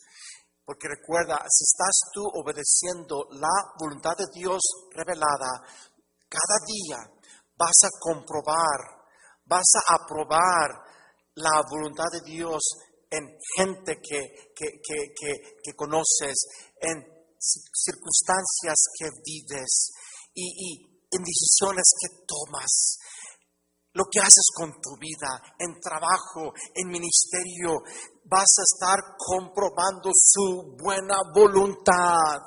Porque 0.65 0.87
recuerda, 0.87 1.37
si 1.49 1.63
estás 1.63 2.11
tú 2.13 2.23
obedeciendo 2.23 3.27
la 3.31 3.73
voluntad 3.79 4.15
de 4.17 4.25
Dios 4.33 4.61
revelada, 4.91 5.61
cada 6.29 6.57
día 6.65 6.97
vas 7.57 7.79
a 7.83 7.99
comprobar, 7.99 8.79
vas 9.45 9.71
a 9.87 9.95
aprobar 9.95 10.71
la 11.35 11.61
voluntad 11.69 12.09
de 12.11 12.21
Dios 12.31 12.61
en 13.09 13.37
gente 13.57 13.99
que, 14.01 14.53
que 14.55 15.73
conoces, 15.75 16.35
en 16.79 17.13
circunstancias 17.73 18.79
que 18.97 19.09
vives 19.25 19.91
y, 20.33 20.93
en 21.11 21.23
decisiones 21.23 21.85
que 22.01 22.25
tomas. 22.25 22.97
Lo 23.93 24.05
que 24.11 24.19
haces 24.19 24.49
con 24.55 24.71
tu 24.81 24.97
vida, 24.99 25.39
en 25.59 25.79
trabajo, 25.79 26.51
en 26.73 26.87
ministerio, 26.89 27.83
vas 28.25 28.49
a 28.57 28.63
estar 28.63 28.99
comprobando 29.17 30.09
su 30.11 30.75
buena 30.81 31.17
voluntad. 31.31 32.41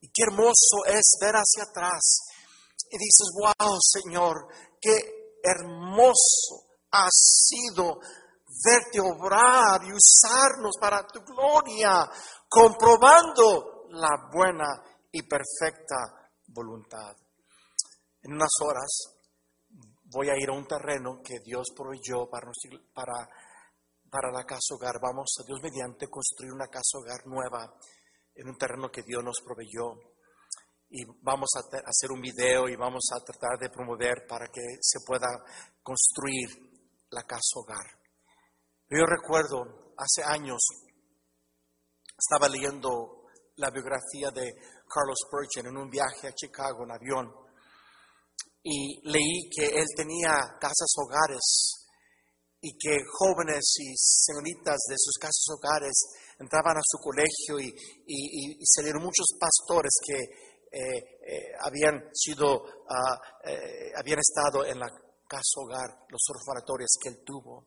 Y 0.00 0.10
qué 0.12 0.24
hermoso 0.24 0.84
es 0.86 1.16
ver 1.22 1.36
hacia 1.36 1.62
atrás 1.62 2.20
y 2.90 2.98
dices, 2.98 3.28
wow, 3.40 3.78
Señor, 3.80 4.46
qué 4.78 4.98
hermoso 5.42 6.68
ha 6.90 7.08
sido 7.10 7.98
verte 8.64 9.00
obrar 9.00 9.80
y 9.84 9.92
usarnos 9.92 10.76
para 10.78 11.06
tu 11.06 11.20
gloria, 11.20 12.06
comprobando 12.48 13.71
la 13.92 14.30
buena 14.32 14.68
y 15.10 15.22
perfecta 15.22 16.30
voluntad. 16.48 17.14
En 18.22 18.32
unas 18.32 18.52
horas 18.62 19.18
voy 20.04 20.30
a 20.30 20.36
ir 20.36 20.48
a 20.48 20.54
un 20.56 20.66
terreno 20.66 21.20
que 21.22 21.40
Dios 21.44 21.68
proveyó 21.76 22.28
para, 22.28 22.48
para, 22.94 24.32
la 24.32 24.44
casa 24.44 24.74
hogar. 24.74 24.94
Vamos 25.00 25.34
a 25.40 25.46
Dios 25.46 25.60
mediante 25.62 26.08
construir 26.08 26.52
una 26.52 26.68
casa 26.68 26.98
hogar 26.98 27.26
nueva 27.26 27.74
en 28.34 28.48
un 28.48 28.56
terreno 28.56 28.90
que 28.90 29.02
Dios 29.02 29.22
nos 29.22 29.40
proveyó. 29.44 29.94
Y 30.88 31.04
vamos 31.22 31.50
a 31.56 31.60
hacer 31.86 32.12
un 32.12 32.20
video 32.20 32.68
y 32.68 32.76
vamos 32.76 33.04
a 33.12 33.24
tratar 33.24 33.58
de 33.58 33.70
promover 33.70 34.26
para 34.26 34.46
que 34.48 34.62
se 34.80 35.00
pueda 35.06 35.28
construir 35.82 36.48
la 37.10 37.22
casa 37.24 37.56
hogar. 37.56 37.86
Yo 38.88 39.04
recuerdo 39.06 39.94
hace 39.96 40.22
años, 40.22 40.60
estaba 42.16 42.48
leyendo 42.48 43.21
la 43.56 43.70
biografía 43.70 44.30
de 44.30 44.52
Carlos 44.88 45.18
Spurgeon 45.26 45.66
en 45.66 45.76
un 45.76 45.90
viaje 45.90 46.28
a 46.28 46.34
Chicago 46.34 46.84
en 46.84 46.92
avión 46.92 47.32
y 48.62 49.00
leí 49.10 49.50
que 49.50 49.66
él 49.66 49.86
tenía 49.96 50.56
casas 50.60 50.92
hogares 50.96 51.82
y 52.60 52.78
que 52.78 52.96
jóvenes 53.18 53.74
y 53.80 53.92
señoritas 53.96 54.78
de 54.88 54.94
sus 54.96 55.18
casas 55.18 55.44
hogares 55.50 55.92
entraban 56.38 56.76
a 56.76 56.82
su 56.84 56.98
colegio 56.98 57.58
y, 57.58 57.74
y, 58.06 58.64
salieron 58.64 59.02
muchos 59.02 59.26
pastores 59.38 59.90
que 60.06 60.14
eh, 60.70 61.18
eh, 61.26 61.52
habían 61.60 62.08
sido, 62.14 62.62
ah, 62.88 63.20
eh, 63.44 63.90
habían 63.96 64.20
estado 64.20 64.64
en 64.64 64.78
la 64.78 64.88
casa 65.26 65.60
hogar, 65.60 66.06
los 66.08 66.22
orfanatorios 66.30 66.90
que 67.02 67.08
él 67.10 67.24
tuvo. 67.26 67.66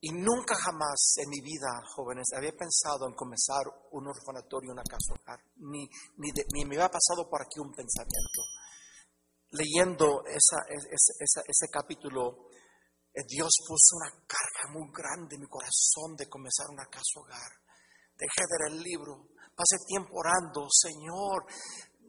Y 0.00 0.10
nunca 0.12 0.54
jamás 0.54 1.14
en 1.16 1.28
mi 1.28 1.40
vida, 1.40 1.66
jóvenes, 1.96 2.26
había 2.36 2.52
pensado 2.52 3.08
en 3.08 3.14
comenzar 3.14 3.66
un 3.90 4.06
orfanatorio, 4.06 4.70
una 4.70 4.84
casa 4.84 5.12
hogar. 5.12 5.40
Ni, 5.56 5.88
ni, 6.18 6.30
ni 6.52 6.64
me 6.64 6.76
había 6.76 6.88
pasado 6.88 7.28
por 7.28 7.42
aquí 7.42 7.58
un 7.58 7.74
pensamiento. 7.74 8.42
Leyendo 9.50 10.22
esa, 10.26 10.62
esa, 10.70 11.40
ese 11.46 11.66
capítulo, 11.72 12.48
eh, 13.12 13.24
Dios 13.26 13.50
puso 13.66 13.96
una 13.96 14.10
carga 14.26 14.70
muy 14.72 14.88
grande 14.94 15.34
en 15.34 15.40
mi 15.42 15.48
corazón 15.48 16.14
de 16.16 16.28
comenzar 16.28 16.66
una 16.70 16.86
casa 16.86 17.18
hogar. 17.18 17.50
Dejé 18.14 18.42
de 18.46 18.54
ver 18.54 18.78
el 18.78 18.82
libro, 18.82 19.30
pasé 19.56 19.82
tiempo 19.86 20.14
orando, 20.14 20.68
Señor, 20.70 21.46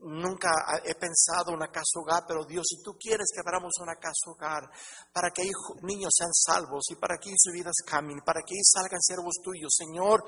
nunca 0.02 0.50
he 0.84 0.96
pensado 0.96 1.52
una 1.52 1.68
casa 1.68 2.00
hogar, 2.00 2.24
pero 2.28 2.46
Dios, 2.46 2.66
si 2.68 2.82
tú 2.82 2.98
quieres 2.98 3.28
que 3.34 3.42
abramos 3.42 3.74
una 3.82 3.96
casa 3.96 4.32
hogar 4.32 4.70
para 5.14 5.32
que 5.32 5.44
niños 5.82 6.12
sean 6.16 6.34
salvos 6.34 6.86
y 6.90 6.96
para 6.96 7.18
que 7.18 7.32
sus 7.38 7.54
vidas 7.54 7.76
cambien, 7.86 8.20
para 8.26 8.42
que 8.42 8.56
salgan 8.64 9.02
servos 9.02 9.36
tuyos, 9.44 9.74
Señor, 9.76 10.24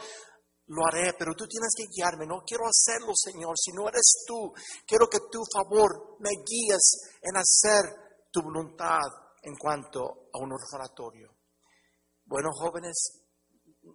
lo 0.68 0.86
haré, 0.86 1.14
pero 1.18 1.34
tú 1.36 1.48
tienes 1.48 1.74
que 1.76 1.88
guiarme. 1.94 2.26
No 2.26 2.44
quiero 2.46 2.64
hacerlo, 2.66 3.12
Señor, 3.16 3.58
si 3.58 3.72
no 3.74 3.90
eres 3.90 4.24
tú. 4.26 4.54
Quiero 4.88 5.08
que 5.08 5.20
tu 5.30 5.44
favor 5.52 6.18
me 6.20 6.30
guíes 6.46 7.20
en 7.22 7.36
hacer 7.36 8.28
tu 8.32 8.42
voluntad 8.42 9.04
en 9.42 9.56
cuanto 9.58 10.30
a 10.34 10.40
un 10.40 10.54
orfanatorio. 10.54 11.36
Bueno, 12.26 12.50
jóvenes, 12.54 13.22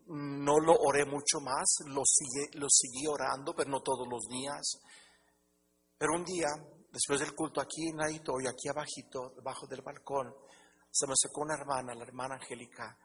no 0.09 0.59
lo 0.59 0.75
oré 0.75 1.07
mucho 1.07 1.41
más, 1.41 1.77
lo, 1.87 2.03
lo 2.55 2.67
seguí 2.69 3.07
orando, 3.07 3.55
pero 3.55 3.71
no 3.71 3.81
todos 3.81 4.07
los 4.09 4.27
días. 4.29 4.79
Pero 5.99 6.13
un 6.15 6.25
día, 6.25 6.49
después 6.93 7.21
del 7.21 7.35
culto 7.35 7.61
aquí 7.61 7.89
en 7.89 7.99
y 8.01 8.47
aquí 8.47 8.69
abajito, 8.69 9.33
debajo 9.35 9.67
del 9.67 9.83
balcón, 9.83 10.35
se 10.91 11.07
me 11.07 11.13
acercó 11.13 11.43
una 11.43 11.55
hermana, 11.55 11.95
la 11.95 12.05
hermana 12.05 12.35
Angélica, 12.35 12.97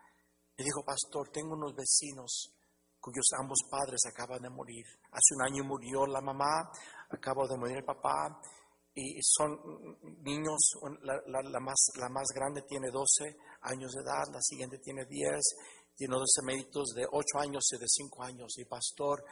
y 0.58 0.64
dijo, 0.64 0.84
pastor, 0.84 1.30
tengo 1.30 1.54
unos 1.56 1.74
vecinos 1.74 2.54
cuyos 3.00 3.26
ambos 3.40 3.60
padres 3.70 4.00
acaban 4.06 4.42
de 4.42 4.50
morir. 4.50 4.86
Hace 5.12 5.36
un 5.36 5.42
año 5.42 5.64
murió 5.64 6.06
la 6.06 6.22
mamá, 6.22 6.70
acaba 7.10 7.48
de 7.48 7.58
morir 7.58 7.78
el 7.78 7.86
papá, 7.86 8.40
y 8.94 9.20
son 9.24 9.58
niños, 10.22 10.60
la, 11.02 11.60
más, 11.62 11.92
la 11.96 12.10
más 12.10 12.28
grande 12.36 12.64
tiene 12.64 12.92
12 12.92 13.38
años 13.62 13.92
de 13.94 14.02
edad, 14.02 14.28
la 14.34 14.42
siguiente 14.42 14.80
tiene 14.80 15.06
10, 15.06 15.40
tiene 15.96 16.14
12 16.14 16.42
méritos 16.44 16.90
de 16.94 17.06
8 17.10 17.40
años 17.40 17.64
y 17.72 17.78
de 17.78 17.88
5 17.88 18.24
años. 18.24 18.58
Y 18.58 18.66
pastor, 18.66 19.24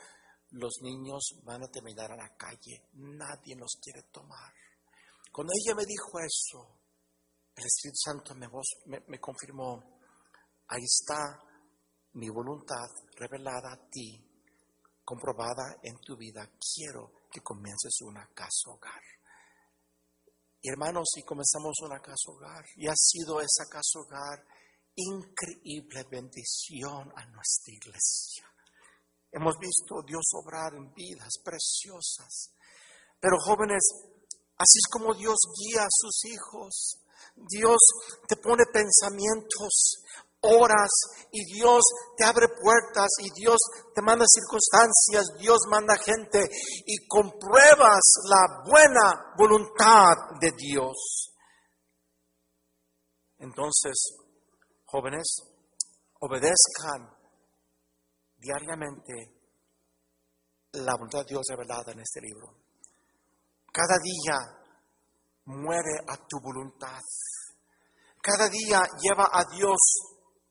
los 0.51 0.81
niños 0.81 1.39
van 1.43 1.63
a 1.63 1.67
terminar 1.67 2.11
a 2.11 2.15
la 2.15 2.35
calle, 2.35 2.89
nadie 2.93 3.55
los 3.55 3.77
quiere 3.81 4.03
tomar. 4.11 4.53
Cuando 5.31 5.53
ella 5.53 5.75
me 5.75 5.85
dijo 5.85 6.19
eso, 6.19 6.79
el 7.55 7.65
Espíritu 7.65 7.97
Santo 7.97 8.35
me, 8.35 9.19
confirmó, 9.19 9.99
ahí 10.67 10.83
está 10.83 11.39
mi 12.13 12.29
voluntad 12.29 12.87
revelada 13.15 13.73
a 13.73 13.89
ti, 13.89 14.25
comprobada 15.03 15.77
en 15.83 15.99
tu 15.99 16.17
vida. 16.17 16.49
Quiero 16.57 17.27
que 17.31 17.41
comiences 17.41 18.01
una 18.01 18.27
casa 18.33 18.71
hogar. 18.71 19.01
Y 20.61 20.69
hermanos, 20.69 21.07
si 21.13 21.23
comenzamos 21.23 21.79
una 21.81 21.99
casa 21.99 22.31
hogar, 22.31 22.65
y 22.75 22.87
ha 22.87 22.95
sido 22.95 23.39
esa 23.39 23.65
casa 23.69 23.99
hogar 23.99 24.45
increíble 24.95 26.03
bendición 26.09 27.11
a 27.15 27.25
nuestra 27.27 27.73
iglesia. 27.73 28.45
Hemos 29.31 29.57
visto 29.59 30.01
Dios 30.05 30.25
obrar 30.33 30.73
en 30.73 30.91
vidas 30.93 31.33
preciosas. 31.43 32.51
Pero 33.19 33.37
jóvenes, 33.39 33.83
así 34.57 34.79
es 34.79 34.87
como 34.91 35.13
Dios 35.13 35.37
guía 35.59 35.83
a 35.83 35.89
sus 35.89 36.25
hijos. 36.25 36.99
Dios 37.35 37.77
te 38.27 38.37
pone 38.37 38.63
pensamientos, 38.71 40.03
horas 40.41 40.89
y 41.31 41.53
Dios 41.53 41.81
te 42.17 42.23
abre 42.23 42.47
puertas 42.61 43.09
y 43.19 43.29
Dios 43.39 43.57
te 43.93 44.01
manda 44.01 44.25
circunstancias, 44.27 45.37
Dios 45.37 45.59
manda 45.69 45.97
gente 45.97 46.49
y 46.85 47.07
compruebas 47.07 48.01
la 48.29 48.63
buena 48.65 49.33
voluntad 49.37 50.15
de 50.39 50.51
Dios. 50.57 51.33
Entonces, 53.37 54.15
jóvenes, 54.85 55.41
obedezcan 56.19 57.18
diariamente 58.39 59.13
la 60.73 60.93
voluntad 60.93 61.19
de 61.19 61.29
Dios 61.29 61.43
revelada 61.49 61.91
en 61.91 61.99
este 61.99 62.21
libro. 62.21 62.55
Cada 63.71 63.97
día 64.01 64.59
muere 65.45 65.99
a 66.07 66.17
tu 66.27 66.39
voluntad. 66.41 67.01
Cada 68.21 68.49
día 68.49 68.81
lleva 69.01 69.29
a 69.31 69.43
Dios 69.51 69.77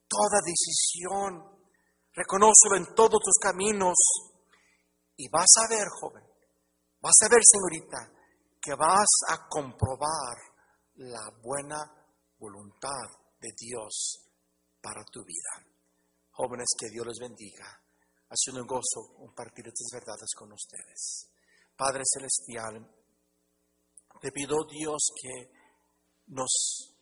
toda 0.09 0.41
decisión. 0.45 1.59
Reconócelo 2.13 2.77
en 2.77 2.95
todos 2.95 3.21
tus 3.23 3.39
caminos. 3.41 3.97
Y 5.17 5.29
vas 5.31 5.51
a 5.65 5.69
ver, 5.69 5.87
joven, 6.01 6.23
vas 7.01 7.17
a 7.25 7.29
ver, 7.29 7.41
señorita, 7.43 8.13
que 8.61 8.75
vas 8.75 9.09
a 9.29 9.49
comprobar 9.49 10.37
la 10.95 11.31
buena 11.43 11.79
voluntad 12.39 13.07
de 13.41 13.49
Dios 13.57 14.21
para 14.81 15.05
tu 15.05 15.25
vida. 15.25 15.68
Jóvenes, 16.39 16.69
que 16.79 16.89
Dios 16.89 17.05
les 17.05 17.19
bendiga. 17.19 17.67
Ha 17.67 18.37
sido 18.37 18.63
un 18.63 18.67
gozo 18.69 19.13
compartir 19.19 19.67
estas 19.67 19.89
verdades 19.93 20.31
con 20.37 20.53
ustedes. 20.53 21.33
Padre 21.77 22.05
Celestial, 22.07 22.79
te 24.21 24.31
pido 24.31 24.65
Dios 24.71 25.11
que 25.21 25.51
nos 26.29 26.95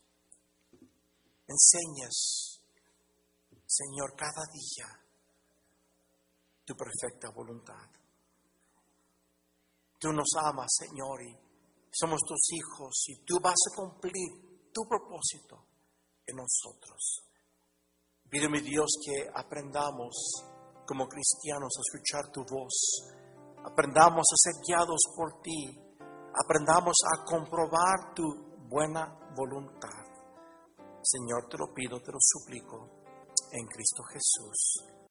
enseñes, 1.47 2.63
Señor, 3.67 4.17
cada 4.17 4.43
día 4.51 4.89
tu 6.65 6.75
perfecta 6.75 7.29
voluntad. 7.35 7.91
Tú 9.99 10.13
nos 10.13 10.31
amas, 10.39 10.73
Señor, 10.79 11.23
y 11.23 11.37
somos 11.91 12.23
tus 12.27 12.53
hijos 12.53 13.05
y 13.09 13.23
tú 13.27 13.39
vas 13.43 13.61
a 13.71 13.77
cumplir 13.77 14.73
tu 14.73 14.81
propósito 14.89 15.63
en 16.25 16.37
nosotros. 16.37 17.26
Pido 18.29 18.51
mi 18.51 18.61
Dios 18.61 18.87
que 19.05 19.29
aprendamos 19.35 20.15
como 20.87 21.07
cristianos 21.07 21.73
a 21.77 21.83
escuchar 21.83 22.33
tu 22.33 22.43
voz, 22.45 22.75
aprendamos 23.65 24.25
a 24.33 24.37
ser 24.37 24.55
guiados 24.67 25.01
por 25.17 25.41
ti, 25.43 25.79
aprendamos 26.45 26.97
a 27.15 27.25
comprobar 27.25 28.15
tu 28.15 28.25
buena 28.69 29.07
voluntad. 29.37 30.05
Señor, 31.03 31.49
te 31.49 31.57
lo 31.57 31.73
pido, 31.73 32.01
te 32.01 32.11
lo 32.11 32.19
suplico, 32.21 33.05
en 33.53 33.67
Cristo 33.67 34.03
Jesús. 34.13 34.96